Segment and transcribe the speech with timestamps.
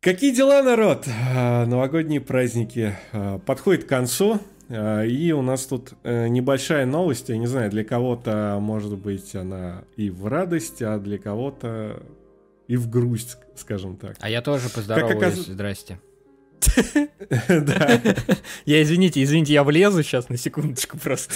[0.00, 1.06] Какие дела, народ?
[1.34, 4.40] А, новогодние праздники а, подходят к концу.
[4.70, 7.28] А, и у нас тут э, небольшая новость.
[7.28, 12.02] Я не знаю, для кого-то, может быть, она и в радость, а для кого-то
[12.66, 14.16] и в грусть, скажем так.
[14.20, 15.34] А я тоже поздороваюсь.
[15.34, 16.00] Здрасте.
[17.48, 18.00] Да.
[18.64, 21.34] Я, извините, извините, я влезу сейчас на секундочку просто.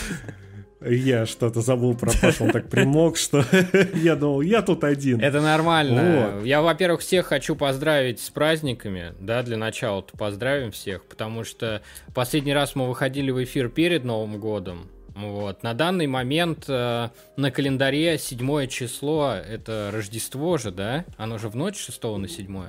[0.86, 3.44] Я что-то забыл про Пашу, он так примог, что
[3.94, 5.20] я думал, я тут один.
[5.20, 6.34] Это нормально.
[6.36, 6.44] Вот.
[6.46, 11.82] Я, во-первых, всех хочу поздравить с праздниками, да, для начала -то поздравим всех, потому что
[12.12, 15.62] последний раз мы выходили в эфир перед Новым годом, вот.
[15.62, 21.04] На данный момент э, на календаре седьмое число, это Рождество же, да?
[21.16, 22.62] Оно же в ночь 6 на 7.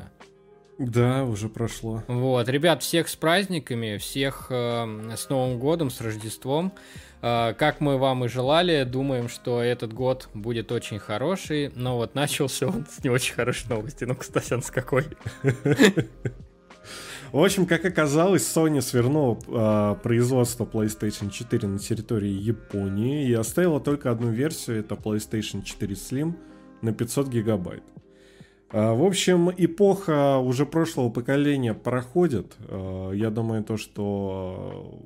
[0.77, 2.03] Да, уже прошло.
[2.07, 6.73] Вот, ребят, всех с праздниками, всех э, с Новым годом, с Рождеством.
[7.25, 12.13] Э, как мы вам и желали, думаем, что этот год будет очень хороший, но вот
[12.13, 14.03] начался он с не очень хорошей новости.
[14.03, 15.05] Ну, кстати, он с какой?
[17.31, 23.79] В общем, как оказалось, Sony свернула э, производство PlayStation 4 на территории Японии и оставила
[23.79, 26.35] только одну версию, это PlayStation 4 Slim
[26.83, 27.83] на 500 гигабайт.
[28.69, 32.55] А, в общем, эпоха уже прошлого поколения проходит.
[32.59, 35.01] А, я думаю, то, что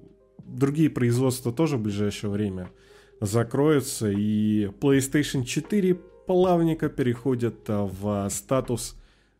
[0.57, 2.69] другие производства тоже в ближайшее время
[3.21, 8.95] закроются, и PlayStation 4 плавненько переходит а, в статус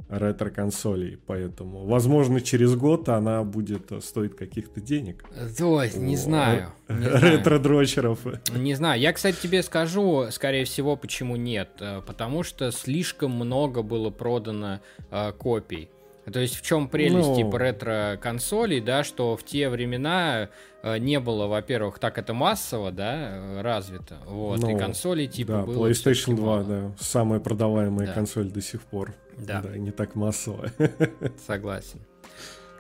[0.10, 5.24] ретро-консолей, поэтому, возможно, через год она будет э, стоить каких-то денег.
[5.60, 6.72] Ой, не знаю.
[6.88, 8.20] Ретро-дрочеров.
[8.56, 9.00] Не знаю.
[9.00, 11.70] Я, кстати, тебе скажу, скорее всего, почему нет.
[11.80, 14.80] Э, потому что слишком много было продано
[15.12, 15.90] э, копий.
[16.32, 17.36] То есть в чем прелесть ну...
[17.36, 20.50] типа ретро-консолей, да, что в те времена
[20.82, 25.52] э, не было, во-первых, так это массово, да, э, развито, вот, ну, и консоли типа
[25.52, 26.64] да, было PlayStation 2, мало.
[26.64, 28.14] да, самая продаваемая да.
[28.14, 29.14] консоль до сих пор.
[29.38, 29.62] Да.
[29.62, 30.72] Да, не так массовая.
[31.48, 32.00] Согласен.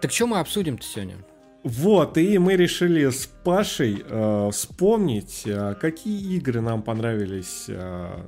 [0.01, 1.15] Так что мы обсудим-то сегодня?
[1.63, 8.21] Вот, и мы решили с Пашей э, вспомнить, э, какие игры нам понравились э,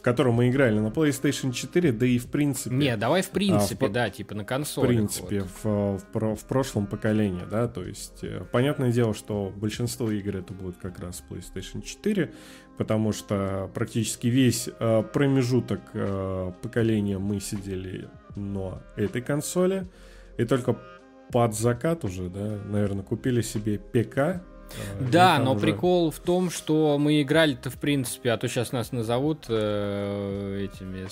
[0.00, 2.74] в котором мы играли на PlayStation 4, да и в принципе...
[2.74, 4.86] Не, давай в принципе, а, в, да, типа на консоли.
[4.86, 6.02] В принципе, вот.
[6.14, 10.54] в, в, в прошлом поколении, да, то есть э, понятное дело, что большинство игр это
[10.54, 12.32] будет как раз PlayStation 4,
[12.78, 19.86] потому что практически весь э, промежуток э, поколения мы сидели на этой консоли,
[20.38, 20.78] и только
[21.30, 24.42] под закат уже, да, наверное, купили себе ПК,
[25.00, 25.60] да, но уже...
[25.60, 31.06] прикол в том, что мы играли-то в принципе, а то сейчас нас назовут э, этими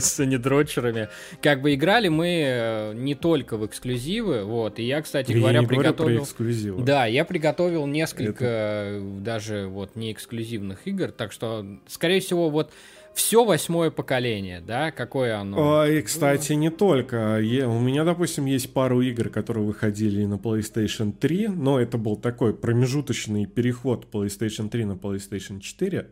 [0.00, 1.08] санидрочерами.
[1.42, 4.78] Как бы играли мы э, не только в эксклюзивы, вот.
[4.78, 6.26] И я, кстати я говоря, приготовил.
[6.26, 9.02] Про да, я приготовил несколько Это...
[9.20, 12.72] даже вот не эксклюзивных игр, так что, скорее всего, вот
[13.18, 15.80] все восьмое поколение, да, какое оно?
[15.80, 17.40] А, и, кстати, не только.
[17.40, 22.16] Я, у меня, допустим, есть пару игр, которые выходили на PlayStation 3, но это был
[22.16, 26.10] такой промежуточный переход PlayStation 3 на PlayStation 4.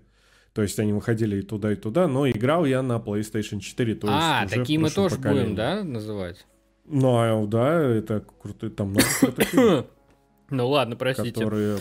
[0.53, 3.95] То есть они выходили и туда, и туда, но играл я на PlayStation 4.
[3.95, 5.43] То а, есть такие мы тоже поколении.
[5.43, 6.45] будем, да, называть?
[6.87, 9.55] Ну, а, да, это крутые, там много крутых
[10.50, 11.33] Ну ладно, простите.
[11.33, 11.78] Которые,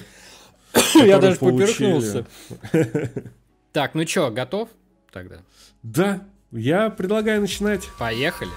[0.94, 2.28] Я даже поперхнулся.
[3.72, 4.70] Так, ну что, готов?
[5.16, 5.38] Тогда?
[5.82, 7.88] Да, я предлагаю начинать.
[7.98, 8.52] Поехали.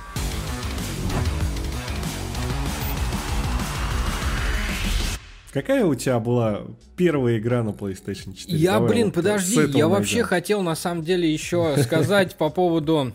[5.53, 6.63] Какая у тебя была
[6.97, 8.59] первая игра на PlayStation 4?
[8.59, 13.13] Я, Давай блин, вот подожди, я вообще хотел на самом деле еще сказать по поводу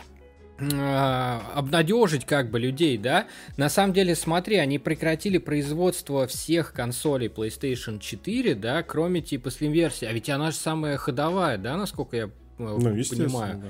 [0.59, 3.27] а, обнадежить как бы людей, да.
[3.57, 9.73] На самом деле, смотри, они прекратили производство всех консолей PlayStation 4, да, кроме типа Slim
[9.73, 10.05] версии.
[10.05, 13.57] А ведь она же самая ходовая, да, насколько я ну, понимаю.
[13.57, 13.67] Да.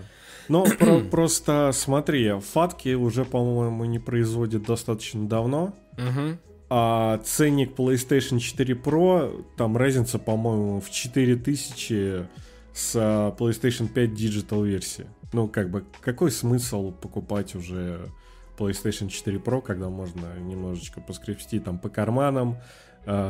[0.49, 5.73] Но про просто смотри, фатки уже, по-моему, не производят достаточно давно.
[5.93, 6.37] Угу.
[6.69, 12.27] А ценник PlayStation 4 Pro, там разница, по-моему, в 4000
[12.73, 15.05] с а, PlayStation 5 Digital версии.
[15.33, 18.09] Ну, как бы, какой смысл покупать уже
[18.57, 22.57] PlayStation 4 Pro, когда можно немножечко поскрести там по карманам, э,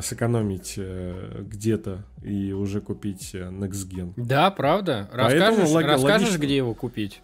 [0.01, 4.13] сэкономить э, где-то и уже купить э, Next Gen.
[4.15, 5.09] Да, правда?
[5.11, 6.43] Расскажешь, лог- расскажешь логично...
[6.45, 7.21] где его купить?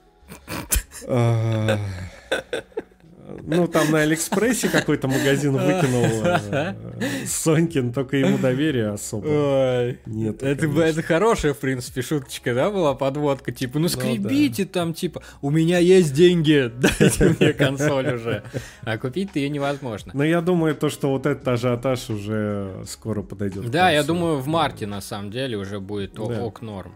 [3.44, 6.76] Ну, там на Алиэкспрессе какой-то магазин выкинул э,
[7.26, 10.42] Сонькин, только ему доверия особо Ой, нет.
[10.44, 14.80] Это, это хорошая, в принципе, шуточка, да, была подводка, типа, ну, ну скребите ну, да.
[14.80, 18.44] там, типа, у меня есть деньги, дайте мне консоль уже.
[18.84, 20.12] А купить-то ее невозможно.
[20.16, 23.70] Но я думаю, то, что вот этот ажиотаж уже скоро подойдет.
[23.70, 26.24] Да, я думаю, в марте, на самом деле, уже будет да.
[26.24, 26.94] ок норм.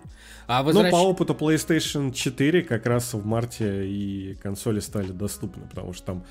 [0.47, 0.91] А возвращ...
[0.91, 6.05] Ну, по опыту PlayStation 4 как раз в марте и консоли стали доступны, потому что
[6.05, 6.25] там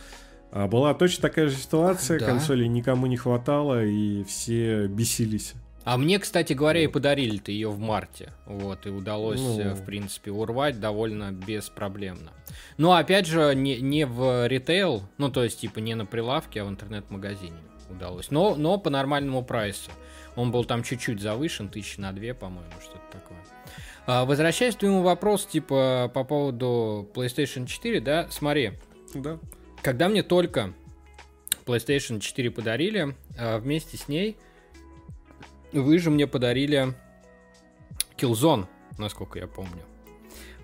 [0.50, 2.26] А была точно такая же ситуация, да.
[2.26, 5.54] консоли никому не хватало, и все бесились.
[5.84, 6.90] А мне, кстати говоря, вот.
[6.90, 8.32] и подарили-то ее в марте.
[8.46, 9.60] Вот, и удалось, ну...
[9.60, 12.30] Э, в принципе, урвать довольно беспроблемно.
[12.76, 16.64] Но опять же, не, не в ритейл, ну, то есть, типа, не на прилавке, а
[16.66, 17.56] в интернет-магазине
[17.90, 18.30] удалось.
[18.30, 19.90] Но, но по нормальному прайсу.
[20.34, 23.38] Он был там чуть-чуть завышен, тысячи на две, по-моему, что-то такое.
[24.06, 28.72] А, возвращаясь к твоему вопросу, типа, по поводу PlayStation 4, да, смотри.
[29.14, 29.38] Да.
[29.82, 30.72] Когда мне только
[31.66, 34.36] PlayStation 4 подарили, а, вместе с ней
[35.72, 36.94] вы же мне подарили
[38.16, 38.66] Killzone,
[38.98, 39.82] насколько я помню.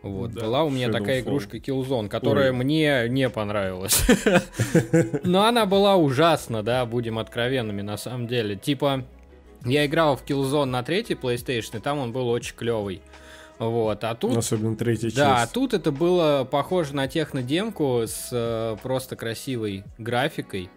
[0.02, 0.93] Вот, да, была у меня Shadowfall.
[0.93, 2.56] такая игрушка Killzone, которая Ой.
[2.56, 4.05] мне не понравилась.
[5.25, 8.56] Но она была ужасна, да, будем откровенными на самом деле.
[8.56, 9.05] Типа,
[9.64, 13.02] я играл в Killzone на третьей PlayStation, и там он был очень клевый.
[13.58, 14.37] Вот, а тут...
[14.37, 15.16] Особенно третья часть.
[15.16, 20.70] Да, а тут это было похоже на технодемку с э, просто красивой графикой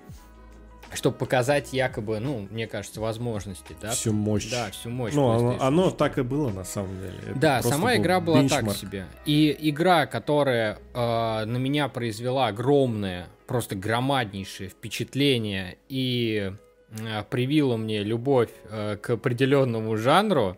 [0.94, 3.92] чтобы показать якобы, ну, мне кажется, возможности, да?
[3.92, 4.50] Всю мощь.
[4.50, 5.14] Да, всю мощь.
[5.14, 7.18] Ну, оно, оно так и было на самом деле.
[7.30, 8.68] Это да, сама игра была бенчмарк.
[8.68, 9.06] так себе.
[9.26, 16.54] И игра, которая э, на меня произвела огромное, просто громаднейшее впечатление и
[16.90, 20.58] э, привила мне любовь э, к определенному жанру,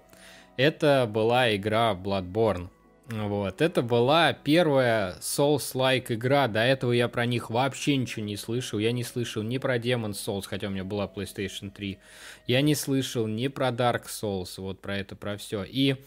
[0.57, 2.69] это была игра Bloodborne.
[3.09, 6.47] Вот, это была первая Souls-like игра.
[6.47, 8.79] До этого я про них вообще ничего не слышал.
[8.79, 11.99] Я не слышал ни про Demon's Souls, хотя у меня была PlayStation 3.
[12.47, 15.63] Я не слышал ни про Dark Souls, вот про это, про все.
[15.63, 15.97] И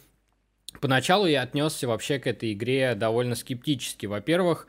[0.81, 4.07] поначалу я отнесся вообще к этой игре довольно скептически.
[4.07, 4.67] Во-первых,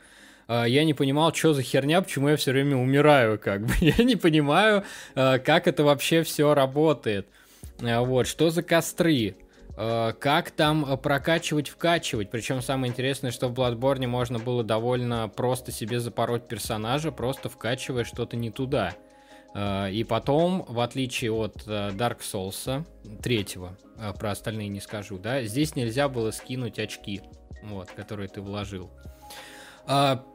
[0.48, 3.72] э, я не понимал, что за херня, почему я все время умираю, как бы.
[3.80, 4.84] Я не понимаю,
[5.14, 7.26] э, как это вообще все работает.
[7.80, 9.34] Э, вот, что за костры?
[9.80, 12.30] Э, как там э, прокачивать, вкачивать.
[12.30, 18.02] Причем самое интересное, что в Bloodborne можно было довольно просто себе запороть персонажа, просто вкачивая
[18.02, 18.96] что-то не туда.
[19.54, 22.84] Э, и потом, в отличие от Dark Souls
[23.22, 23.78] третьего,
[24.18, 27.22] про остальные не скажу, да, здесь нельзя было скинуть очки,
[27.62, 28.90] вот, которые ты вложил.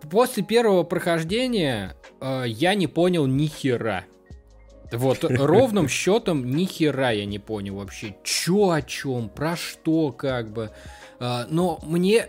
[0.09, 4.03] После первого прохождения я не понял ни хера.
[4.93, 10.51] Вот, ровным счетом ни хера я не понял вообще, чё о чем, про что, как
[10.51, 10.71] бы.
[11.19, 12.27] А, но мне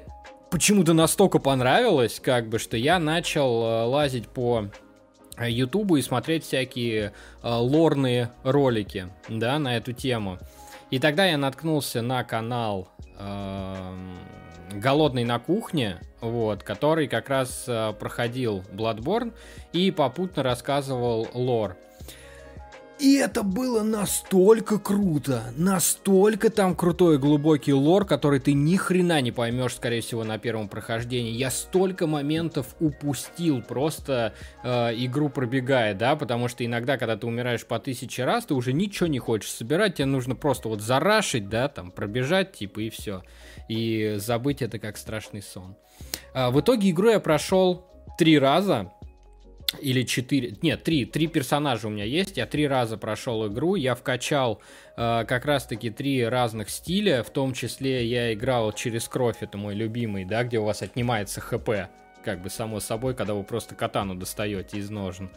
[0.50, 4.70] почему-то настолько понравилось, как бы, что я начал а, лазить по
[5.38, 7.12] Ютубу и смотреть всякие
[7.42, 10.38] а, лорные ролики, да, на эту тему.
[10.90, 12.88] И тогда я наткнулся на канал
[14.72, 17.68] Голодный на кухне, вот, который как раз
[17.98, 19.32] проходил Bloodborne
[19.72, 21.76] и попутно рассказывал лор.
[23.00, 29.32] И это было настолько круто, настолько там крутой глубокий лор, который ты ни хрена не
[29.32, 31.32] поймешь, скорее всего, на первом прохождении.
[31.32, 34.32] Я столько моментов упустил, просто
[34.62, 38.72] э, игру пробегая, да, потому что иногда, когда ты умираешь по тысяче раз, ты уже
[38.72, 43.22] ничего не хочешь собирать, тебе нужно просто вот зарашить, да, там, пробежать, типа, и все.
[43.68, 45.76] И забыть это как страшный сон.
[46.32, 47.86] А, в итоге игру я прошел
[48.18, 48.92] три раза,
[49.80, 53.94] или четыре, нет, три, три персонажа у меня есть, я три раза прошел игру, я
[53.94, 54.60] вкачал
[54.96, 59.74] э, как раз-таки три разных стиля, в том числе я играл через кровь, это мой
[59.74, 61.68] любимый, да, где у вас отнимается хп,
[62.24, 65.30] как бы само собой, когда вы просто катану достаете из ножен.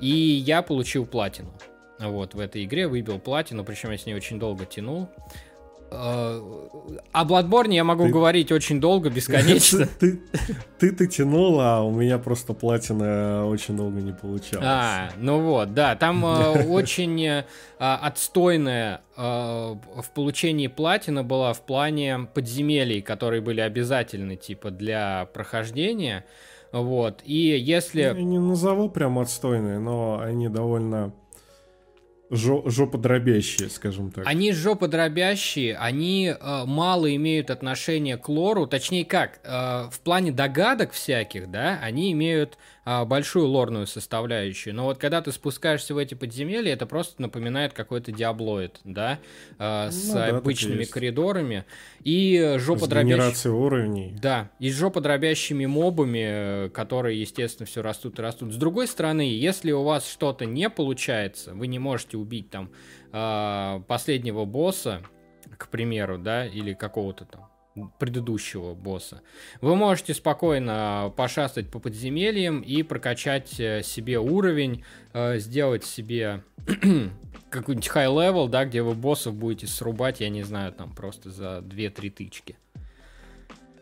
[0.00, 1.52] И я получил платину.
[1.98, 5.10] Вот, в этой игре выбил платину, причем я с ней очень долго тянул.
[5.90, 6.40] Э,
[7.12, 8.10] о Bloodborne я могу ты...
[8.10, 9.88] говорить очень долго, бесконечно.
[9.98, 10.20] Ты,
[10.78, 14.66] ты, ты тянул, а у меня просто платина очень долго не получалось.
[14.66, 17.44] А, ну вот, да, там э, очень э,
[17.78, 26.24] отстойная в получении платина была в плане подземелий, которые были обязательны, типа, для прохождения.
[26.72, 28.00] Вот, и если...
[28.00, 31.12] Я не назову прям отстойные, но они довольно
[32.30, 34.26] жоподробящие, скажем так.
[34.26, 40.92] Они жоподробящие, они э, мало имеют отношения к лору, точнее как, э, в плане догадок
[40.92, 46.72] всяких, да, они имеют большую лорную составляющую, но вот когда ты спускаешься в эти подземелья,
[46.72, 49.18] это просто напоминает какой-то диаблоид, да,
[49.58, 51.64] э, с ну, да, обычными коридорами
[52.02, 53.52] и жоподробящими...
[53.52, 54.16] уровней.
[54.20, 58.52] Да, и с жоподробящими мобами, которые, естественно, все растут и растут.
[58.52, 62.70] С другой стороны, если у вас что-то не получается, вы не можете убить там
[63.12, 65.02] э, последнего босса,
[65.56, 67.49] к примеру, да, или какого-то там
[67.98, 69.22] предыдущего босса.
[69.60, 76.42] Вы можете спокойно пошастать по подземельям и прокачать э, себе уровень, э, сделать себе
[77.50, 82.10] какой-нибудь high-level, да, где вы боссов будете срубать, я не знаю, там просто за 2-3
[82.10, 82.56] тычки.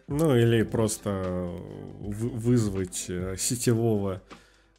[0.07, 1.51] Ну или просто
[2.01, 4.23] вызвать э, сетевого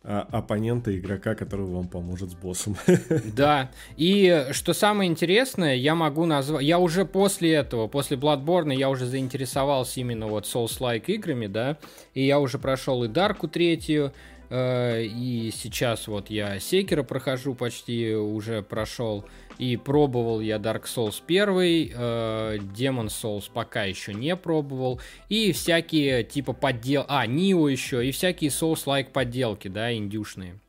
[0.03, 2.77] оппонента, игрока, который вам поможет с боссом.
[3.35, 6.63] Да, и что самое интересное, я могу назвать...
[6.63, 11.77] Я уже после этого, после Bloodborne, я уже заинтересовался именно вот Souls-like играми, да,
[12.13, 14.13] и я уже прошел и Дарку третью,
[14.49, 19.25] э, и сейчас вот я Секера прохожу почти, уже прошел,
[19.59, 25.01] и пробовал я Dark Souls 1, э, Demon Souls пока еще не пробовал.
[25.27, 27.05] И всякие типа поддел...
[27.09, 28.07] А, Нио еще.
[28.07, 30.59] И всякие Souls-like подделки, да, индюшные.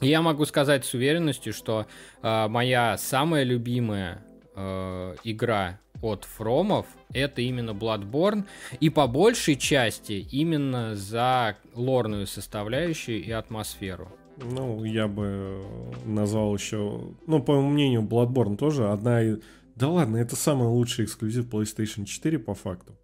[0.00, 1.86] я могу сказать с уверенностью, что
[2.22, 4.24] э, моя самая любимая
[4.56, 8.46] э, игра от Фромов это именно Bloodborne.
[8.80, 14.08] И по большей части именно за лорную составляющую и атмосферу.
[14.38, 15.62] Ну, я бы
[16.04, 17.14] назвал еще...
[17.26, 19.40] Ну, по моему мнению, Bloodborne тоже одна из...
[19.76, 22.96] Да ладно, это самый лучший эксклюзив PlayStation 4 по факту.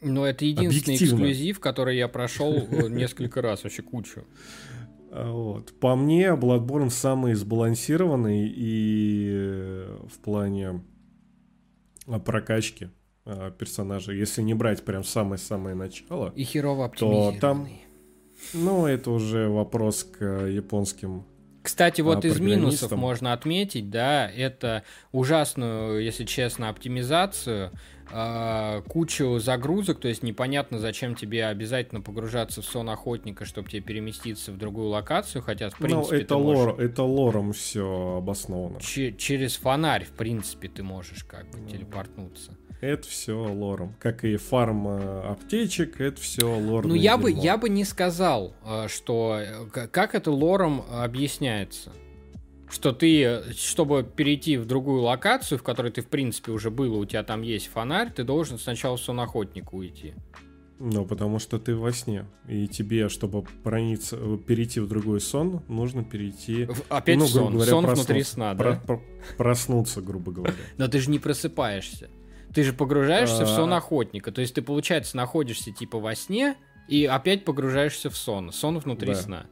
[0.00, 4.24] Ну, это единственный эксклюзив, который я прошел э, несколько раз, вообще кучу.
[5.10, 5.72] А, вот.
[5.80, 10.84] По мне, Bloodborne самый сбалансированный и э, в плане
[12.06, 12.90] а, прокачки
[13.24, 14.18] а, персонажей.
[14.18, 17.68] Если не брать прям самое-самое начало, и херово то там
[18.52, 21.24] ну, это уже вопрос к японским
[21.66, 27.72] кстати, вот а, из минусов можно отметить, да, это ужасную, если честно, оптимизацию,
[28.08, 33.82] э, кучу загрузок, то есть непонятно, зачем тебе обязательно погружаться в сон охотника, чтобы тебе
[33.82, 36.84] переместиться в другую локацию, хотя, в ну, принципе, ну, это, лор, можешь...
[36.84, 38.80] это лором все обосновано.
[38.80, 43.94] Ч- через фонарь, в принципе, ты можешь как бы телепортнуться это все лором.
[43.98, 46.90] Как и фарм аптечек, это все лором.
[46.90, 49.40] Ну, я бы, я бы не сказал, э, что...
[49.40, 51.92] Э, как это лором объясняется?
[52.68, 57.04] Что ты, чтобы перейти в другую локацию, в которой ты, в принципе, уже был, у
[57.04, 60.14] тебя там есть фонарь, ты должен сначала в сон охотника уйти.
[60.78, 62.26] Ну, потому что ты во сне.
[62.48, 66.68] И тебе, чтобы прониться, перейти в другой сон, нужно перейти...
[66.88, 67.54] Опять ну, сон.
[67.54, 68.82] Говоря, сон внутри сна, да?
[68.86, 69.02] Про,
[69.38, 70.54] проснуться, грубо говоря.
[70.76, 72.10] Но ты же не просыпаешься.
[72.56, 73.76] Ты же погружаешься в сон а.
[73.76, 74.32] охотника.
[74.32, 76.56] То есть ты, получается, находишься типа во сне
[76.88, 78.50] и опять погружаешься в сон.
[78.50, 79.44] Сон внутри сна.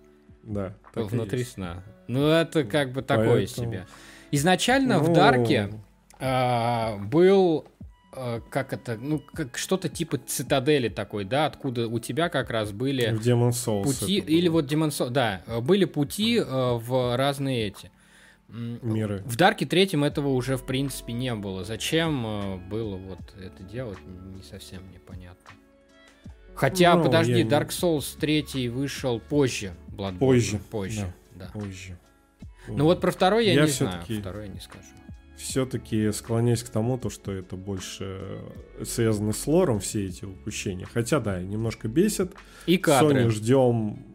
[0.43, 0.75] Да.
[0.95, 1.83] Внутри сна.
[2.09, 3.87] Ну, это как бы такое себе.
[4.31, 5.71] Изначально в Дарке
[6.19, 7.67] а, был
[8.15, 12.73] а, как это, ну, как что-то типа цитадели такой, да, откуда у тебя как раз
[12.73, 17.91] были в Demon Souls пути, или вот Demon Souls, да, были пути в разные эти
[18.55, 19.23] миры.
[19.27, 21.65] В Дарке третьем этого уже, в принципе, не было.
[21.65, 25.55] Зачем э, было вот это делать, не совсем непонятно.
[26.55, 30.19] Хотя, ну, подожди, Dark Souls 3 вышел позже Bloodborne.
[30.19, 30.61] Позже.
[30.71, 31.47] Позже, да.
[31.47, 31.61] да.
[31.61, 31.99] Позже.
[32.69, 34.85] Ну вот про второй я, я не знаю, второй я не скажу.
[35.37, 38.41] Все-таки склоняюсь к тому, то, что это больше
[38.85, 40.87] связано с лором, все эти упущения.
[40.87, 42.33] Хотя, да, немножко бесит.
[42.67, 43.25] И кадры.
[43.25, 44.07] Sony ждем,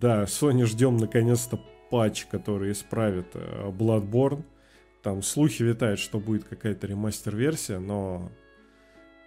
[0.00, 1.60] да, Sony ждем наконец-то
[1.94, 4.42] патч, который исправит э, Bloodborne.
[5.00, 8.32] Там слухи витают, что будет какая-то ремастер-версия, но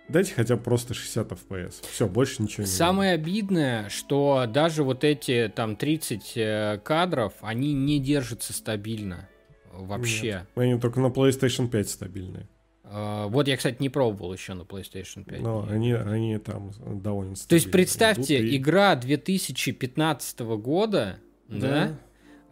[0.09, 1.75] Дайте хотя бы просто 60 FPS.
[1.89, 3.23] Все, больше ничего не Самое надо.
[3.23, 9.29] обидное, что даже вот эти там 30 э, кадров, они не держатся стабильно
[9.71, 10.25] вообще.
[10.25, 12.49] Нет, они только на PlayStation 5 стабильные.
[12.83, 15.39] Uh, вот я, кстати, не пробовал еще на PlayStation 5.
[15.39, 16.71] Но они, они там
[17.01, 17.47] довольно стабильные.
[17.47, 18.57] То есть представьте, и...
[18.57, 21.99] игра 2015 года, да, да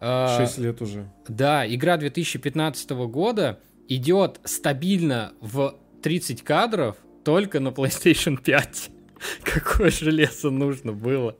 [0.00, 1.10] а, лет уже.
[1.28, 8.90] Да, игра 2015 года идет стабильно в 30 кадров только на PlayStation 5.
[9.42, 11.36] Какое железо нужно было.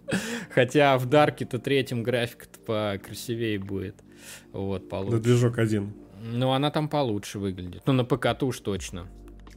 [0.51, 3.97] Хотя в Дарке-то третьем графика-то покрасивее будет.
[4.53, 5.19] Вот, получше.
[5.19, 5.95] Да движок один.
[6.23, 7.83] Ну, она там получше выглядит.
[7.87, 9.07] Ну, на ПК-то уж точно.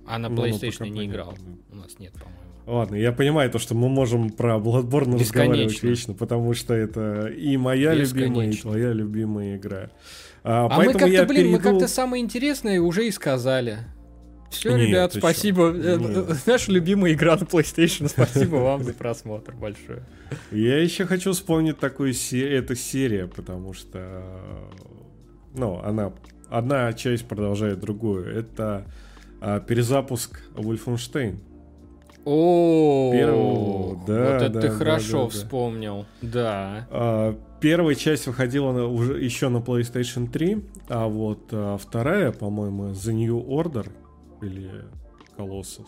[0.06, 1.36] А на PlayStation ну, не играл.
[1.72, 2.49] У нас нет, по-моему.
[2.70, 7.58] Ладно, я понимаю то, что мы можем про Bloodborne разговаривать вечно, потому что это и
[7.58, 9.90] моя любимая, и твоя любимая игра.
[10.44, 11.50] А, а мы как-то, блин, перейду...
[11.50, 13.80] мы как-то самое интересное уже и сказали.
[14.52, 15.72] Все, нет, ребят, спасибо.
[15.72, 16.46] Э, нет.
[16.46, 18.08] Наша любимая игра на PlayStation.
[18.08, 20.04] Спасибо вам за просмотр большое.
[20.52, 24.24] Я еще хочу вспомнить такую серию, эту серию, потому что,
[25.56, 26.14] ну, она
[26.50, 28.26] одна часть продолжает другую.
[28.28, 28.86] Это
[29.42, 31.40] а, перезапуск Wolfenstein.
[32.26, 36.88] О, да, вот это ты хорошо вспомнил, да.
[36.92, 43.14] А, первая часть выходила уже еще на PlayStation 3, а вот а, вторая, по-моему, The
[43.14, 43.90] New Order
[44.42, 44.70] или
[45.38, 45.88] Colossus.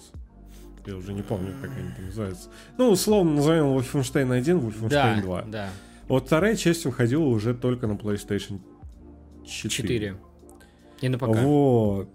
[0.85, 2.49] Я уже не помню, как они там называются.
[2.77, 5.41] Ну, условно назовем Wolfenstein 1, Wolfenstein да, 2.
[5.43, 5.69] Да.
[6.07, 8.59] Вот вторая часть выходила уже только на PlayStation
[9.45, 9.69] 4.
[9.69, 10.17] 4.
[11.01, 11.27] И на ПК.
[11.27, 12.09] Вот.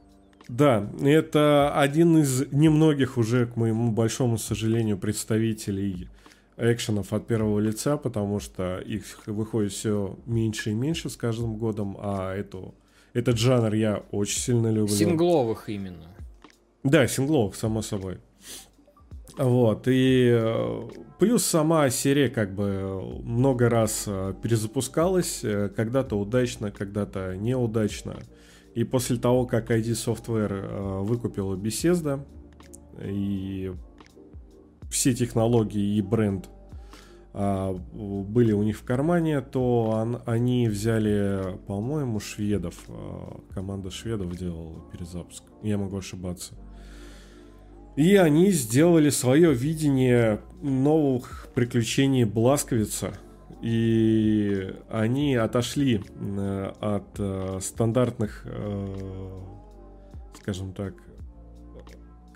[0.49, 6.09] Да, это один из немногих уже, к моему большому сожалению, представителей
[6.57, 11.97] экшенов от первого лица, потому что их выходит все меньше и меньше с каждым годом,
[12.01, 12.75] а эту,
[13.13, 14.95] этот жанр я очень сильно люблю.
[14.95, 16.15] Сингловых именно.
[16.83, 18.19] Да, сингловых, само собой.
[19.37, 20.89] Вот, и э,
[21.19, 28.17] плюс сама серия как бы много раз э, перезапускалась, э, когда-то удачно, когда-то неудачно.
[28.77, 32.21] И после того, как ID Software выкупила Bethesda,
[33.03, 33.73] и
[34.91, 36.51] все технологии и бренд
[37.33, 42.75] были у них в кармане, то они взяли, по-моему, шведов.
[43.55, 45.43] Команда шведов делала перезапуск.
[45.63, 46.55] Я могу ошибаться.
[47.97, 53.15] И они сделали свое видение новых приключений Бласковица.
[53.67, 59.41] И они отошли э, от э, стандартных, э,
[60.39, 60.95] скажем так,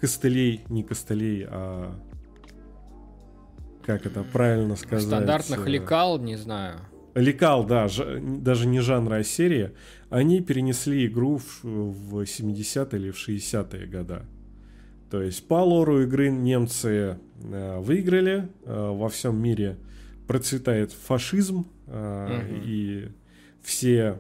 [0.00, 1.94] костылей, не костылей, а
[3.86, 5.04] как это правильно сказать?
[5.04, 6.80] Стандартных лекал, не знаю.
[7.14, 9.72] Лекал, да, ж, даже не жанра, а серия.
[10.08, 14.22] Они перенесли игру в, в 70-е или в 60-е годы.
[15.12, 19.76] То есть по лору игры немцы э, выиграли, э, во всем мире
[20.30, 22.62] процветает фашизм, э, угу.
[22.64, 23.08] и
[23.64, 24.16] все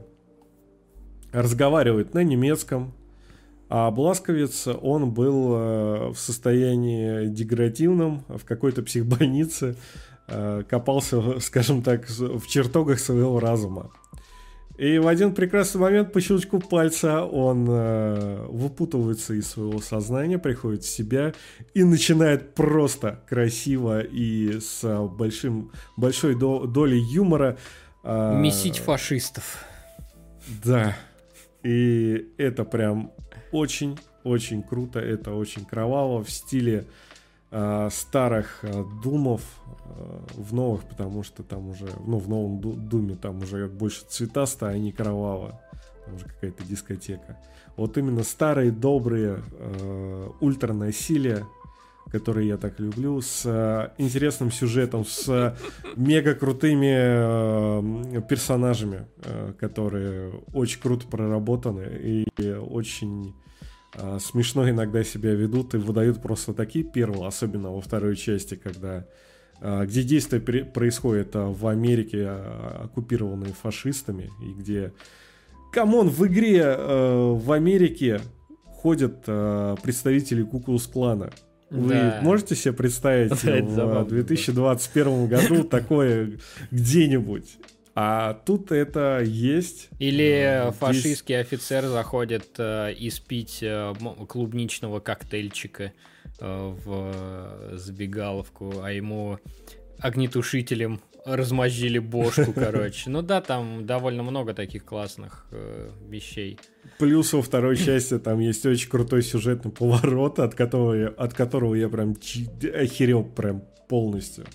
[1.30, 2.92] разговаривают на немецком,
[3.68, 9.76] а Бласковец, он был э, в состоянии деградивном, в какой-то психбольнице,
[10.26, 13.92] э, копался, скажем так, в чертогах своего разума.
[14.80, 20.84] И в один прекрасный момент по щелчку пальца он э, выпутывается из своего сознания, приходит
[20.84, 21.34] в себя
[21.74, 27.58] и начинает просто красиво и с большим, большой до, долей юмора...
[28.02, 29.62] Э, Месить фашистов.
[30.64, 30.96] Да.
[31.62, 33.12] И это прям
[33.52, 37.09] очень-очень круто, это очень кроваво в стиле э,
[37.90, 39.42] старых э, думов
[39.86, 44.68] э, в новых, потому что там уже, ну, в новом думе там уже больше цветасто,
[44.68, 45.60] а не кроваво.
[46.04, 47.38] Там уже какая-то дискотека.
[47.76, 51.44] Вот именно старые, добрые, э, ультранасилие,
[52.10, 55.56] которые я так люблю, с э, интересным сюжетом, с
[55.96, 63.39] мега крутыми э, персонажами, э, которые очень круто проработаны и очень э,
[64.20, 69.06] смешно иногда себя ведут и выдают просто такие перлы, особенно во второй части, когда
[69.60, 72.28] э, где действие происходит э, в Америке,
[72.84, 74.92] оккупированной фашистами, и где,
[75.72, 78.20] come on, в игре в Америке
[78.66, 81.30] ходят представители Куклус-клана.
[81.70, 82.18] Вы да.
[82.22, 86.38] можете себе представить в 2021 году такое
[86.70, 87.58] где-нибудь?
[88.02, 89.90] А тут это есть.
[89.98, 90.78] Или Здесь...
[90.78, 93.92] фашистский офицер заходит э, испить э,
[94.26, 95.92] клубничного коктейльчика
[96.40, 99.38] э, в забегаловку, а ему
[99.98, 103.10] огнетушителем размозжили бошку, короче.
[103.10, 106.58] Ну да, там довольно много таких классных э, вещей.
[106.98, 111.74] Плюс во второй части там есть очень крутой сюжетный поворот, от которого я, от которого
[111.74, 112.16] я прям
[112.74, 114.46] охерел прям полностью.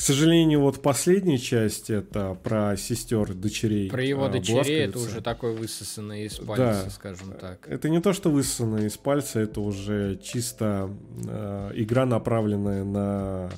[0.00, 3.90] К сожалению, вот последняя часть это про сестер дочерей.
[3.90, 6.90] Про его э, дочерей это уже такой высосанный из пальца, да.
[6.90, 7.68] скажем так.
[7.68, 10.90] Это не то, что высосанный из пальца, это уже чисто
[11.28, 13.50] э, игра, направленная на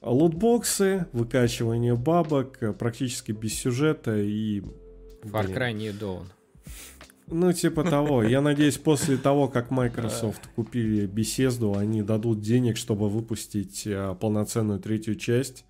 [0.00, 4.62] лутбоксы, выкачивание бабок, э, практически без сюжета и...
[5.24, 6.24] Far Cry New Dawn.
[7.30, 8.22] Ну, типа того.
[8.22, 14.80] Я надеюсь, после того, как Microsoft купили Bethesda, они дадут денег, чтобы выпустить э, полноценную
[14.80, 15.64] третью часть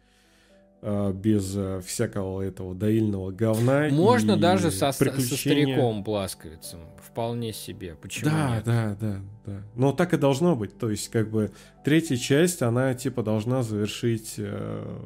[0.82, 3.88] э, без э, всякого этого доильного говна.
[3.90, 6.80] Можно даже со, со стариком Бласковицем.
[7.02, 7.96] Вполне себе.
[8.00, 8.64] Почему да, нет?
[8.64, 9.62] Да, да, да.
[9.74, 10.78] Но так и должно быть.
[10.78, 11.50] То есть, как бы,
[11.84, 14.98] третья часть, она, типа, должна завершить э,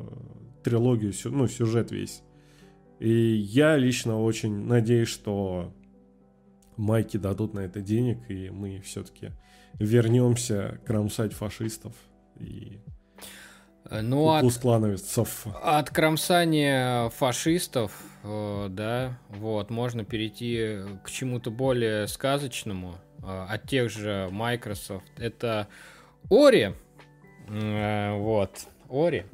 [0.63, 2.23] трилогию, ну, сюжет весь.
[3.01, 5.73] И я лично очень надеюсь, что
[6.77, 9.31] майки дадут на это денег, и мы все-таки
[9.79, 11.95] вернемся кромсать фашистов
[12.39, 12.81] и
[13.91, 15.47] э, ну, от, клановицев.
[15.63, 23.91] От кромсания фашистов, э, да, вот, можно перейти к чему-то более сказочному э, от тех
[23.91, 25.07] же Microsoft.
[25.17, 25.69] Это
[26.31, 26.75] Ори,
[27.49, 29.25] вот, Ори.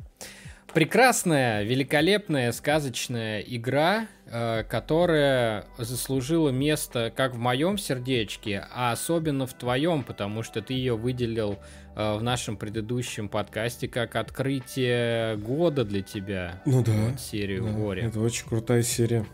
[0.74, 10.04] Прекрасная, великолепная, сказочная игра, которая заслужила место как в моем сердечке, а особенно в твоем,
[10.04, 11.58] потому что ты ее выделил
[11.96, 16.62] э, в нашем предыдущем подкасте как открытие года для тебя.
[16.64, 16.92] Ну да.
[16.92, 18.02] Вот, серию да, горе.
[18.02, 19.26] Это очень крутая серия.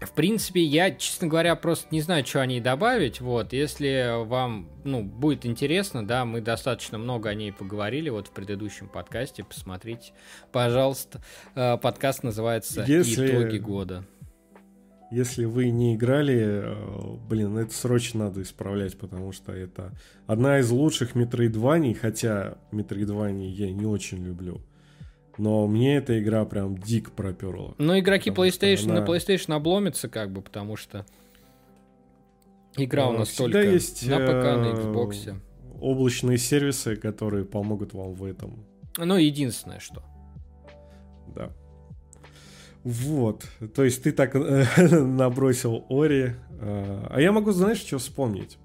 [0.00, 3.20] в принципе, я, честно говоря, просто не знаю, что о ней добавить.
[3.20, 8.30] Вот, если вам, ну, будет интересно, да, мы достаточно много о ней поговорили вот в
[8.30, 9.44] предыдущем подкасте.
[9.44, 10.12] Посмотрите,
[10.50, 11.22] пожалуйста.
[11.54, 13.26] Э, подкаст называется если...
[13.26, 14.04] «Итоги года».
[15.14, 19.96] Если вы не играли, э, блин, это срочно надо исправлять, потому что это
[20.26, 24.60] одна из лучших метроидваний, хотя метроидваний я не очень люблю.
[25.38, 27.74] Но мне эта игра прям дик проперла.
[27.78, 29.02] Но игроки PlayStation она...
[29.02, 31.06] на PlayStation обломятся, как бы, потому что
[32.76, 35.40] игра у нас только есть, на ПК, на э, Xbox.
[35.80, 38.66] Облачные сервисы, которые помогут вам в этом.
[38.96, 40.02] Ну, единственное, что.
[41.36, 41.52] Да.
[42.84, 43.44] Вот.
[43.74, 44.66] То есть ты так э,
[45.00, 46.36] набросил Ори.
[46.60, 48.58] А я могу, знаешь, что вспомнить?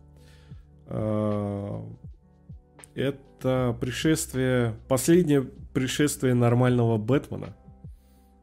[2.96, 5.42] Это пришествие, последнее
[5.74, 7.56] пришествие нормального Бэтмена.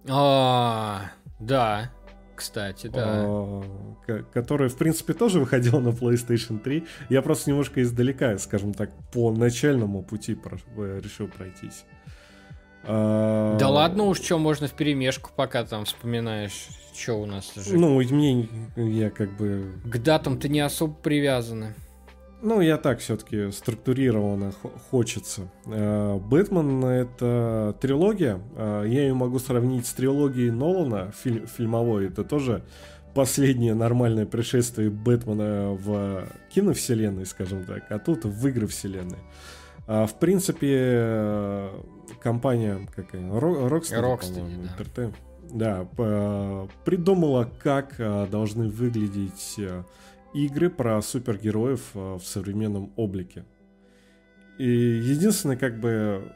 [0.08, 1.10] А,
[1.40, 1.90] да,
[2.34, 3.24] кстати, да.
[3.24, 6.86] А, который, в принципе, тоже выходил на PlayStation 3.
[7.08, 10.38] Я просто немножко издалека, скажем так, по начальному пути
[10.76, 11.84] э, решил пройтись.
[12.86, 13.56] А...
[13.58, 17.76] Да ладно уж, что можно в перемешку, пока там вспоминаешь, что у нас же.
[17.76, 19.72] Ну, мне я как бы.
[19.84, 21.74] К датам-то не особо привязаны.
[22.42, 24.52] Ну, я так все-таки структурированно
[24.90, 25.50] хочется.
[25.66, 28.40] Э, Бэтмен это трилогия.
[28.56, 32.08] Э, я ее могу сравнить с трилогией Нолана фильм, фильмовой.
[32.08, 32.62] Это тоже
[33.14, 39.18] последнее нормальное пришествие Бэтмена в киновселенной, скажем так, а тут в игры вселенной.
[39.86, 41.70] А, в принципе, э,
[42.26, 43.22] компания какая?
[43.22, 44.68] Rockstar, Rocksteady,
[45.52, 45.86] да.
[45.94, 47.96] да, придумала, как
[48.30, 49.60] должны выглядеть
[50.34, 53.44] игры про супергероев э, в современном облике.
[54.58, 56.32] И единственное, как бы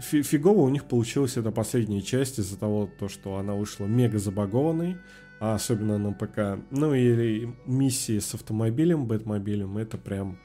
[0.00, 4.96] фигово у них получилась эта последняя часть из-за того, то, что она вышла мега забагованной,
[5.40, 6.62] а особенно на ПК.
[6.70, 10.38] Ну и миссии с автомобилем, Бэтмобилем, это прям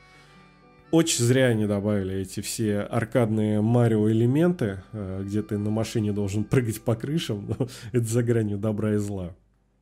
[0.91, 6.43] очень зря они добавили эти все аркадные Марио элементы, э, где ты на машине должен
[6.45, 9.35] прыгать по крышам, но это за гранью добра и зла.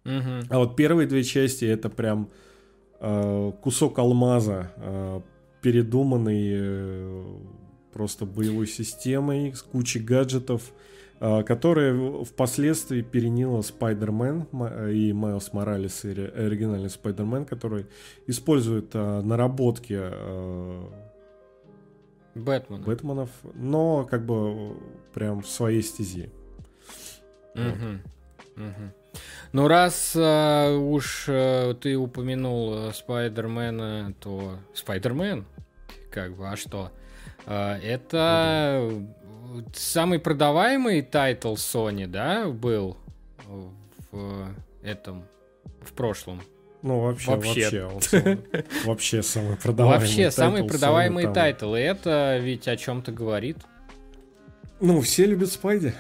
[0.05, 0.47] Угу.
[0.49, 2.29] А вот первые две части это прям
[2.99, 5.21] Э, кусок алмаза, э,
[5.61, 7.23] передуманный э,
[7.93, 10.71] просто боевой системой с кучей гаджетов,
[11.45, 14.47] которая впоследствии переняла Спайдермен
[14.91, 17.87] и Майлз Моралес, и оригинальный Спайдермен, который
[18.27, 19.99] использует наработки
[22.35, 22.83] Бэтмена.
[22.83, 24.75] Бэтменов, но как бы
[25.13, 26.29] прям в своей стези.
[27.55, 27.63] Угу.
[27.63, 28.63] Вот.
[28.63, 28.91] Угу.
[29.53, 35.45] Ну, раз э, уж э, ты упомянул э, Spider-Man а, то Spider-Man,
[36.11, 36.91] как бы, а что?
[37.45, 38.91] Э, это
[39.73, 42.97] самый продаваемый title Sony, да, был
[44.11, 44.47] в
[44.83, 45.23] этом,
[45.81, 46.41] в прошлом.
[46.81, 48.37] Ну, вообще, вообще, вообще,
[48.85, 53.57] вообще самый продаваемый Вообще, самый продаваемый title, и это ведь о чем-то говорит.
[54.79, 55.93] Ну, все любят Спайди.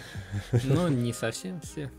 [0.63, 1.89] Ну, не совсем все.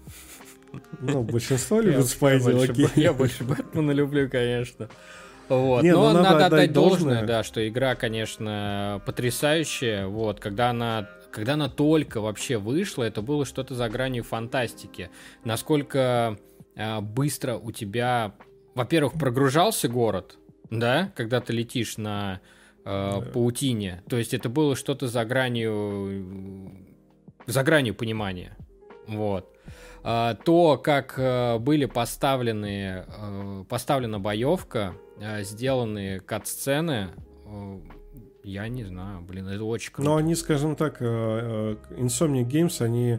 [1.01, 2.89] Ну, большинство любит Спайди, окей.
[2.95, 4.89] Я больше Бэтмена люблю, конечно.
[5.49, 5.83] Вот.
[5.83, 10.07] Не, Но ну, надо, надо отдать должное, должное, да, что игра, конечно, потрясающая.
[10.07, 15.11] Вот, когда она, когда она только вообще вышла, это было что-то за гранью фантастики.
[15.45, 16.39] Насколько
[16.75, 18.33] э, быстро у тебя,
[18.75, 20.39] во-первых, прогружался город,
[20.71, 22.41] да, когда ты летишь на
[22.87, 24.03] э, паутине.
[24.09, 26.73] То есть это было что-то за гранью,
[27.45, 28.57] за гранью понимания.
[29.07, 29.55] Вот.
[30.03, 37.11] А, то, как э, были поставлены, э, поставлена боевка, э, сделаны кат-сцены,
[38.47, 40.09] я не знаю, блин, это очень круто.
[40.09, 43.19] Но они, скажем так, Insomniac Games, они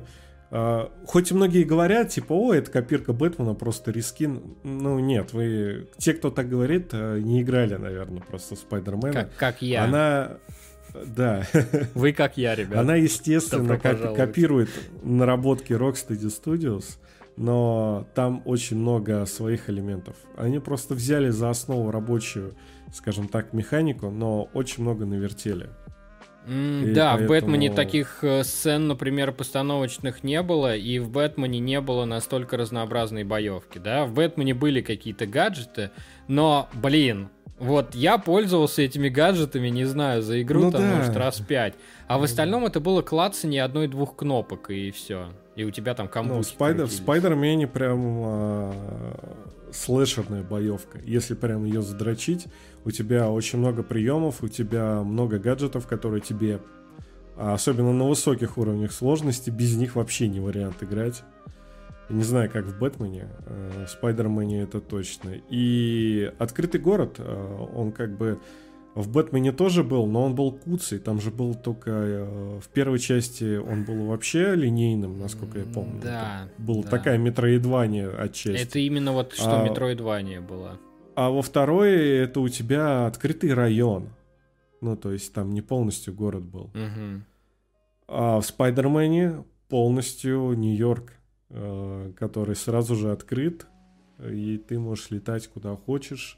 [0.49, 4.55] Хоть и многие говорят, типа, о, это копирка Бэтмена, просто рискин.
[4.63, 9.13] Ну, нет, вы, те, кто так говорит, не играли, наверное, просто Спайдермена.
[9.13, 9.83] Как, как я.
[9.83, 10.37] Она,
[11.05, 11.45] да.
[11.93, 12.77] Вы как я, ребят.
[12.77, 14.69] Она, естественно, копирует
[15.03, 16.97] наработки Rocksteady Studios,
[17.35, 20.15] но там очень много своих элементов.
[20.37, 22.55] Они просто взяли за основу рабочую,
[22.97, 25.69] скажем так, механику, но очень много навертели.
[26.47, 27.25] Mm, да, поэтому...
[27.25, 32.55] в Бэтмене таких э, сцен, например, постановочных не было, и в Бэтмене не было настолько
[32.55, 34.05] разнообразной боевки, да.
[34.05, 35.91] В Бэтмене были какие-то гаджеты,
[36.27, 37.29] но, блин,
[37.59, 40.95] вот я пользовался этими гаджетами, не знаю, за игру ну, там, да.
[40.95, 41.73] может, раз пять.
[42.07, 45.33] А в остальном это было клацание одной-двух кнопок, и все.
[45.55, 46.37] И у тебя там камбуки.
[46.37, 48.73] Ну, Спайдер, в Спайдермене прям а,
[49.73, 50.99] слэшерная боевка.
[51.03, 52.45] Если прям ее задрочить,
[52.87, 56.61] у тебя очень много приемов, у тебя много гаджетов, которые тебе,
[57.35, 61.23] особенно на высоких уровнях сложности, без них вообще не вариант играть.
[62.09, 65.33] Не знаю, как в Бэтмене, э, в Спайдермене это точно.
[65.49, 68.39] И открытый город, э, он как бы
[68.95, 70.99] в Бэтмене тоже был, но он был куцый.
[70.99, 75.99] Там же был только э, в первой части он был вообще линейным, насколько я помню.
[76.01, 76.47] Да.
[76.57, 76.89] Был да.
[76.91, 78.63] такая метроидвания отчасти.
[78.63, 80.79] Это именно вот что а, метроидвания было.
[81.17, 84.09] А во второй это у тебя открытый район.
[84.81, 86.65] Ну, то есть там не полностью город был.
[86.65, 87.21] Угу.
[88.07, 91.17] А в Спайдермене полностью Нью-Йорк.
[91.49, 93.67] Э, который сразу же открыт,
[94.19, 96.37] и ты можешь летать куда хочешь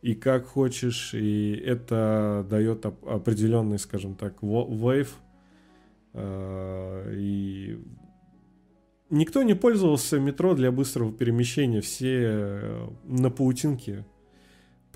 [0.00, 5.18] и как хочешь, и это дает определенный, скажем так, вейв.
[6.14, 7.78] Э, и
[9.10, 14.06] никто не пользовался метро для быстрого перемещения, все э, на паутинке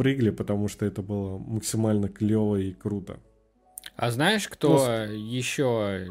[0.00, 3.20] прыгали, потому что это было максимально клево и круто.
[3.96, 5.12] А знаешь, кто Просто...
[5.12, 6.08] еще...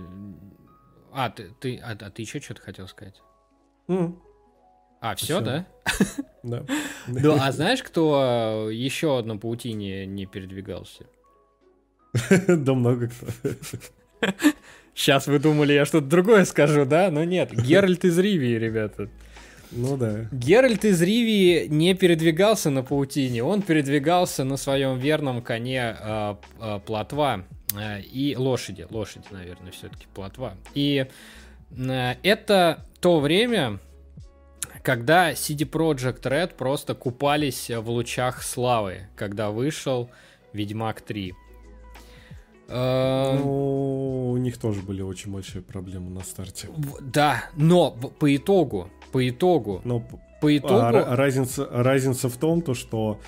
[1.11, 3.19] А, ты, ты, а, а ты еще что-то хотел сказать?
[3.87, 4.15] Mm.
[5.01, 5.65] А, все, да?
[6.43, 6.63] Да.
[7.07, 11.07] Ну, а знаешь, кто еще на паутине не передвигался?
[12.47, 13.49] Да много кто.
[14.93, 17.09] Сейчас вы думали, я что-то другое скажу, да?
[17.09, 19.09] Но нет, Геральт из Ривии, ребята.
[19.71, 20.25] Ну да.
[20.31, 26.79] Геральт из Ривии не передвигался на паутине, он передвигался на своем верном коне э, э,
[26.85, 28.87] плотва э, и лошади.
[28.89, 30.55] Лошади, наверное, все-таки плотва.
[30.73, 31.05] И
[31.71, 33.79] э, это то время,
[34.81, 40.09] когда CD Projekt Red просто купались в лучах славы, когда вышел
[40.53, 41.33] Ведьмак 3.
[42.69, 46.69] Эм, ну, у них тоже были очень большие проблемы на старте.
[47.01, 50.03] Да, но по итогу, по итогу, но
[50.39, 50.75] по итогу...
[50.75, 53.19] А, разница, разница в том, то, что